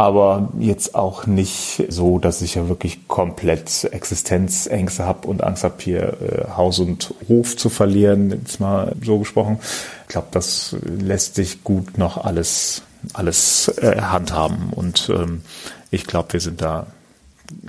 aber 0.00 0.48
jetzt 0.58 0.94
auch 0.94 1.26
nicht 1.26 1.84
so, 1.88 2.18
dass 2.18 2.40
ich 2.40 2.54
ja 2.54 2.70
wirklich 2.70 3.06
komplett 3.06 3.84
Existenzängste 3.84 5.04
habe 5.04 5.28
und 5.28 5.44
Angst 5.44 5.62
habe, 5.62 5.74
hier 5.78 6.16
äh, 6.22 6.56
Haus 6.56 6.78
und 6.78 7.12
Hof 7.28 7.54
zu 7.54 7.68
verlieren, 7.68 8.30
jetzt 8.30 8.60
mal 8.60 8.94
so 9.04 9.18
gesprochen. 9.18 9.58
Ich 10.04 10.08
glaube, 10.08 10.28
das 10.30 10.74
lässt 10.84 11.34
sich 11.34 11.64
gut 11.64 11.98
noch 11.98 12.16
alles, 12.24 12.80
alles 13.12 13.68
äh, 13.76 14.00
handhaben 14.00 14.72
und 14.74 15.10
ähm, 15.14 15.42
ich 15.90 16.06
glaube, 16.06 16.32
wir 16.32 16.40
sind 16.40 16.62
da 16.62 16.86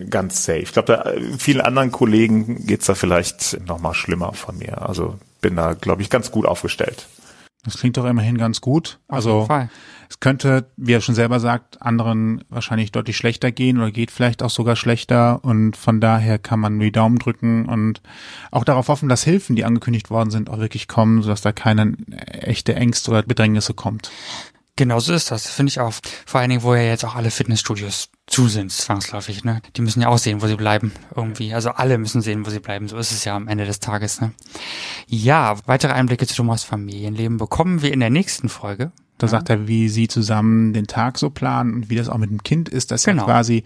ganz 0.09 0.45
safe. 0.45 0.59
Ich 0.59 0.73
glaube, 0.73 0.93
da 0.93 1.11
vielen 1.38 1.61
anderen 1.61 1.91
Kollegen 1.91 2.65
geht's 2.65 2.85
da 2.85 2.95
vielleicht 2.95 3.59
noch 3.67 3.79
mal 3.79 3.93
schlimmer 3.93 4.33
von 4.33 4.57
mir. 4.57 4.88
Also 4.88 5.17
bin 5.41 5.55
da, 5.55 5.73
glaube 5.73 6.01
ich, 6.01 6.09
ganz 6.09 6.31
gut 6.31 6.45
aufgestellt. 6.45 7.07
Das 7.63 7.77
klingt 7.77 7.97
doch 7.97 8.05
immerhin 8.05 8.39
ganz 8.39 8.59
gut. 8.59 9.00
Also 9.07 9.47
es 10.09 10.19
könnte, 10.19 10.71
wie 10.77 10.93
er 10.93 11.01
schon 11.01 11.13
selber 11.13 11.39
sagt, 11.39 11.81
anderen 11.81 12.43
wahrscheinlich 12.50 12.91
deutlich 12.91 13.17
schlechter 13.17 13.51
gehen 13.51 13.77
oder 13.77 13.91
geht 13.91 14.09
vielleicht 14.09 14.41
auch 14.41 14.50
sogar 14.50 14.75
schlechter. 14.75 15.43
Und 15.43 15.77
von 15.77 16.01
daher 16.01 16.39
kann 16.39 16.59
man 16.59 16.77
nur 16.77 16.85
die 16.85 16.91
Daumen 16.91 17.19
drücken 17.19 17.67
und 17.67 18.01
auch 18.50 18.63
darauf 18.63 18.88
hoffen, 18.88 19.09
dass 19.09 19.23
Hilfen, 19.23 19.55
die 19.55 19.63
angekündigt 19.63 20.09
worden 20.09 20.31
sind, 20.31 20.50
auch 20.50 20.57
wirklich 20.57 20.88
kommen, 20.88 21.21
sodass 21.21 21.41
da 21.41 21.51
keine 21.51 21.93
echte 22.27 22.73
Ängste 22.75 23.11
oder 23.11 23.21
Bedrängnisse 23.21 23.75
kommt. 23.75 24.11
Genau 24.75 25.00
so 25.00 25.13
ist 25.13 25.29
das, 25.29 25.47
finde 25.47 25.69
ich 25.69 25.79
auch. 25.79 25.93
Vor 26.25 26.41
allen 26.41 26.50
Dingen, 26.50 26.63
wo 26.63 26.73
ja 26.73 26.81
jetzt 26.81 27.05
auch 27.05 27.15
alle 27.15 27.29
Fitnessstudios 27.29 28.09
zu 28.31 28.47
sind, 28.47 28.71
zwangsläufig, 28.71 29.43
ne? 29.43 29.61
Die 29.75 29.81
müssen 29.81 30.01
ja 30.01 30.07
auch 30.07 30.17
sehen, 30.17 30.41
wo 30.41 30.47
sie 30.47 30.55
bleiben, 30.55 30.93
irgendwie. 31.15 31.53
Also 31.53 31.71
alle 31.71 31.97
müssen 31.97 32.21
sehen, 32.21 32.45
wo 32.45 32.50
sie 32.50 32.59
bleiben. 32.59 32.88
So 32.88 32.97
ist 32.97 33.11
es 33.11 33.25
ja 33.25 33.35
am 33.35 33.47
Ende 33.47 33.65
des 33.65 33.79
Tages, 33.79 34.21
ne? 34.21 34.31
Ja, 35.07 35.57
weitere 35.65 35.91
Einblicke 35.91 36.25
zu 36.25 36.35
Thomas 36.35 36.63
Familienleben 36.63 37.38
bekommen 37.38 37.81
wir 37.81 37.93
in 37.93 38.00
der 38.00 38.09
nächsten 38.09 38.47
Folge. 38.47 38.91
Da 39.17 39.27
ja. 39.27 39.31
sagt 39.31 39.50
er, 39.50 39.67
wie 39.67 39.89
sie 39.89 40.07
zusammen 40.07 40.73
den 40.73 40.88
Tag 40.88 41.19
so 41.19 41.29
planen 41.29 41.75
und 41.75 41.89
wie 41.89 41.95
das 41.95 42.09
auch 42.09 42.17
mit 42.17 42.31
dem 42.31 42.41
Kind 42.41 42.69
ist, 42.69 42.91
dass 42.91 43.03
genau. 43.03 43.23
er 43.23 43.25
quasi 43.25 43.63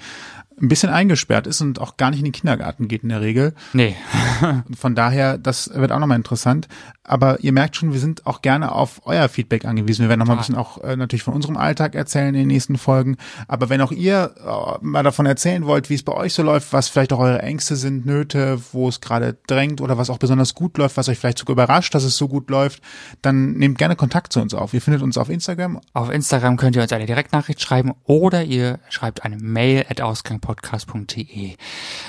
ein 0.62 0.70
bisschen 0.70 0.90
eingesperrt 0.90 1.48
ist 1.48 1.62
und 1.62 1.82
auch 1.82 1.98
gar 1.98 2.12
nicht 2.12 2.20
in 2.20 2.26
den 2.26 2.32
Kindergarten 2.32 2.88
geht 2.88 3.04
in 3.04 3.10
der 3.10 3.22
Regel. 3.22 3.54
Nee. 3.74 3.96
Von 4.78 4.96
daher, 4.96 5.38
das 5.38 5.70
wird 5.74 5.92
auch 5.92 6.00
nochmal 6.00 6.18
interessant. 6.18 6.68
Aber 7.08 7.40
ihr 7.42 7.52
merkt 7.52 7.76
schon, 7.76 7.94
wir 7.94 8.00
sind 8.00 8.26
auch 8.26 8.42
gerne 8.42 8.72
auf 8.72 9.02
euer 9.06 9.30
Feedback 9.30 9.66
angewiesen. 9.66 10.02
Wir 10.02 10.10
werden 10.10 10.20
nochmal 10.20 10.38
ein 10.38 10.40
bisschen 10.40 10.56
auch 10.56 10.84
äh, 10.84 10.96
natürlich 10.96 11.22
von 11.22 11.36
unserem 11.36 11.56
Alltag 11.56 11.94
erzählen 11.94 12.30
in 12.30 12.34
den 12.34 12.48
nächsten 12.48 12.78
Folgen. 12.78 13.18
Aber 13.48 13.70
wenn 13.70 13.80
auch 13.82 13.92
ihr 13.92 14.34
äh, 14.44 14.78
mal 14.82 15.04
davon 15.04 15.28
erzählen 15.28 15.66
wollt, 15.68 15.92
wie 15.92 15.94
es 15.94 16.04
bei 16.04 16.14
euch 16.14 16.34
so 16.34 16.42
läuft, 16.42 16.74
was 16.74 16.88
vielleicht 16.88 17.14
auch 17.14 17.20
eure 17.20 17.44
Ängste 17.44 17.76
sind, 17.76 18.08
Nöte, 18.08 18.60
wo 18.72 18.90
es 18.90 19.02
gerade 19.02 19.38
drängt 19.46 19.82
oder 19.82 20.00
was 20.00 20.10
auch 20.10 20.18
besonders 20.18 20.56
gut 20.56 20.78
läuft, 20.80 20.98
was 20.98 21.08
euch 21.08 21.20
vielleicht 21.20 21.38
sogar 21.38 21.54
überrascht, 21.54 21.94
dass 21.94 22.04
es 22.04 22.18
so 22.18 22.28
gut 22.28 22.50
läuft, 22.50 22.82
dann 23.22 23.54
nehmt 23.54 23.78
gerne 23.78 23.96
Kontakt 23.96 24.34
zu 24.34 24.42
uns 24.42 24.56
auf. 24.56 24.74
Ihr 24.74 24.82
findet 24.82 25.04
uns 25.04 25.18
auf 25.20 25.30
Instagram. 25.30 25.82
Auf 25.94 26.10
Instagram 26.10 26.58
könnt 26.58 26.76
ihr 26.76 26.82
uns 26.82 26.92
eine 26.92 27.06
Direktnachricht 27.06 27.62
schreiben 27.62 27.94
oder 28.06 28.44
ihr 28.44 28.80
schreibt 28.90 29.24
eine 29.24 29.38
Mail 29.38 29.86
at 29.90 30.02
ausgangpodcast.de, 30.46 31.56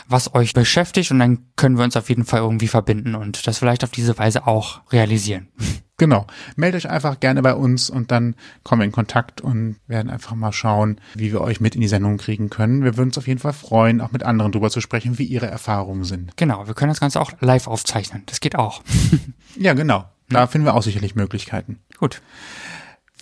was 0.09 0.35
euch 0.35 0.53
beschäftigt 0.53 1.11
und 1.11 1.19
dann 1.19 1.47
können 1.57 1.77
wir 1.77 1.85
uns 1.85 1.97
auf 1.97 2.09
jeden 2.09 2.25
Fall 2.25 2.41
irgendwie 2.41 2.69
verbinden 2.69 3.15
und 3.15 3.47
das 3.47 3.59
vielleicht 3.59 3.85
auf 3.85 3.91
diese 3.91 4.17
Weise 4.19 4.47
auch 4.47 4.81
realisieren. 4.93 5.49
Genau. 5.99 6.27
Meldet 6.57 6.85
euch 6.85 6.91
einfach 6.91 7.21
gerne 7.21 7.41
bei 7.41 7.55
uns 7.55 7.89
und 7.89 8.11
dann 8.11 8.35
kommen 8.65 8.83
wir 8.83 8.85
in 8.85 8.93
Kontakt 8.93 9.41
und 9.41 9.77
werden 9.87 10.11
einfach 10.11 10.35
mal 10.35 10.53
schauen, 10.53 11.01
wie 11.15 11.33
wir 11.33 11.41
euch 11.41 11.59
mit 11.59 11.75
in 11.75 11.81
die 11.81 11.89
Sendung 11.89 12.19
kriegen 12.19 12.51
können. 12.51 12.85
Wir 12.85 12.99
würden 12.99 13.09
uns 13.09 13.17
auf 13.17 13.27
jeden 13.27 13.41
Fall 13.41 13.55
freuen, 13.55 14.03
auch 14.03 14.13
mit 14.13 14.23
anderen 14.23 14.53
drüber 14.53 14.69
zu 14.69 14.83
sprechen, 14.83 15.19
wie 15.19 15.25
ihre 15.25 15.47
Erfahrungen 15.47 16.05
sind. 16.05 16.37
Genau. 16.37 16.67
Wir 16.67 16.75
können 16.75 16.91
das 16.91 17.01
Ganze 17.01 17.19
auch 17.19 17.33
live 17.41 17.67
aufzeichnen. 17.67 18.25
Das 18.27 18.41
geht 18.41 18.57
auch. 18.57 18.83
ja, 19.59 19.73
genau. 19.73 20.05
Da 20.29 20.47
finden 20.47 20.67
wir 20.67 20.75
auch 20.75 20.83
sicherlich 20.83 21.15
Möglichkeiten. 21.15 21.79
Gut. 21.97 22.21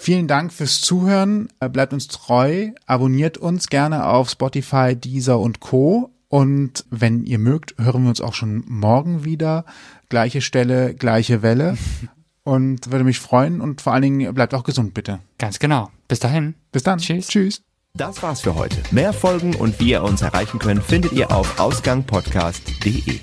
Vielen 0.05 0.29
Dank 0.29 0.53
fürs 0.53 0.83
Zuhören. 0.83 1.49
Bleibt 1.73 1.95
uns 1.95 2.09
treu. 2.09 2.73
Abonniert 2.85 3.39
uns 3.39 3.69
gerne 3.69 4.05
auf 4.05 4.29
Spotify, 4.29 4.95
Deezer 4.95 5.41
und 5.41 5.61
Co. 5.61 6.11
Und 6.29 6.85
wenn 6.91 7.25
ihr 7.25 7.39
mögt, 7.39 7.75
hören 7.79 8.03
wir 8.03 8.11
uns 8.11 8.21
auch 8.21 8.35
schon 8.35 8.65
morgen 8.67 9.25
wieder. 9.25 9.65
Gleiche 10.11 10.43
Stelle, 10.43 10.93
gleiche 10.95 11.41
Welle. 11.41 11.79
Und 12.45 12.93
würde 12.93 13.05
mich 13.05 13.21
freuen 13.21 13.63
und 13.63 13.81
vor 13.81 13.95
allen 13.95 14.03
Dingen 14.03 14.35
bleibt 14.35 14.53
auch 14.53 14.65
gesund, 14.65 14.93
bitte. 14.93 15.21
Ganz 15.39 15.59
genau. 15.59 15.89
Bis 16.09 16.19
dahin. 16.19 16.57
Bis 16.73 16.83
dann. 16.83 16.99
Tschüss. 16.99 17.29
Tschüss. 17.29 17.63
Das 17.95 18.23
war's 18.23 18.43
für 18.43 18.55
heute. 18.55 18.77
Mehr 18.91 19.15
Folgen 19.15 19.55
und 19.55 19.81
wie 19.81 19.93
ihr 19.93 20.03
uns 20.03 20.21
erreichen 20.21 20.59
könnt, 20.59 20.83
findet 20.83 21.13
ihr 21.13 21.31
auf 21.31 21.59
ausgangpodcast.de. 21.59 23.21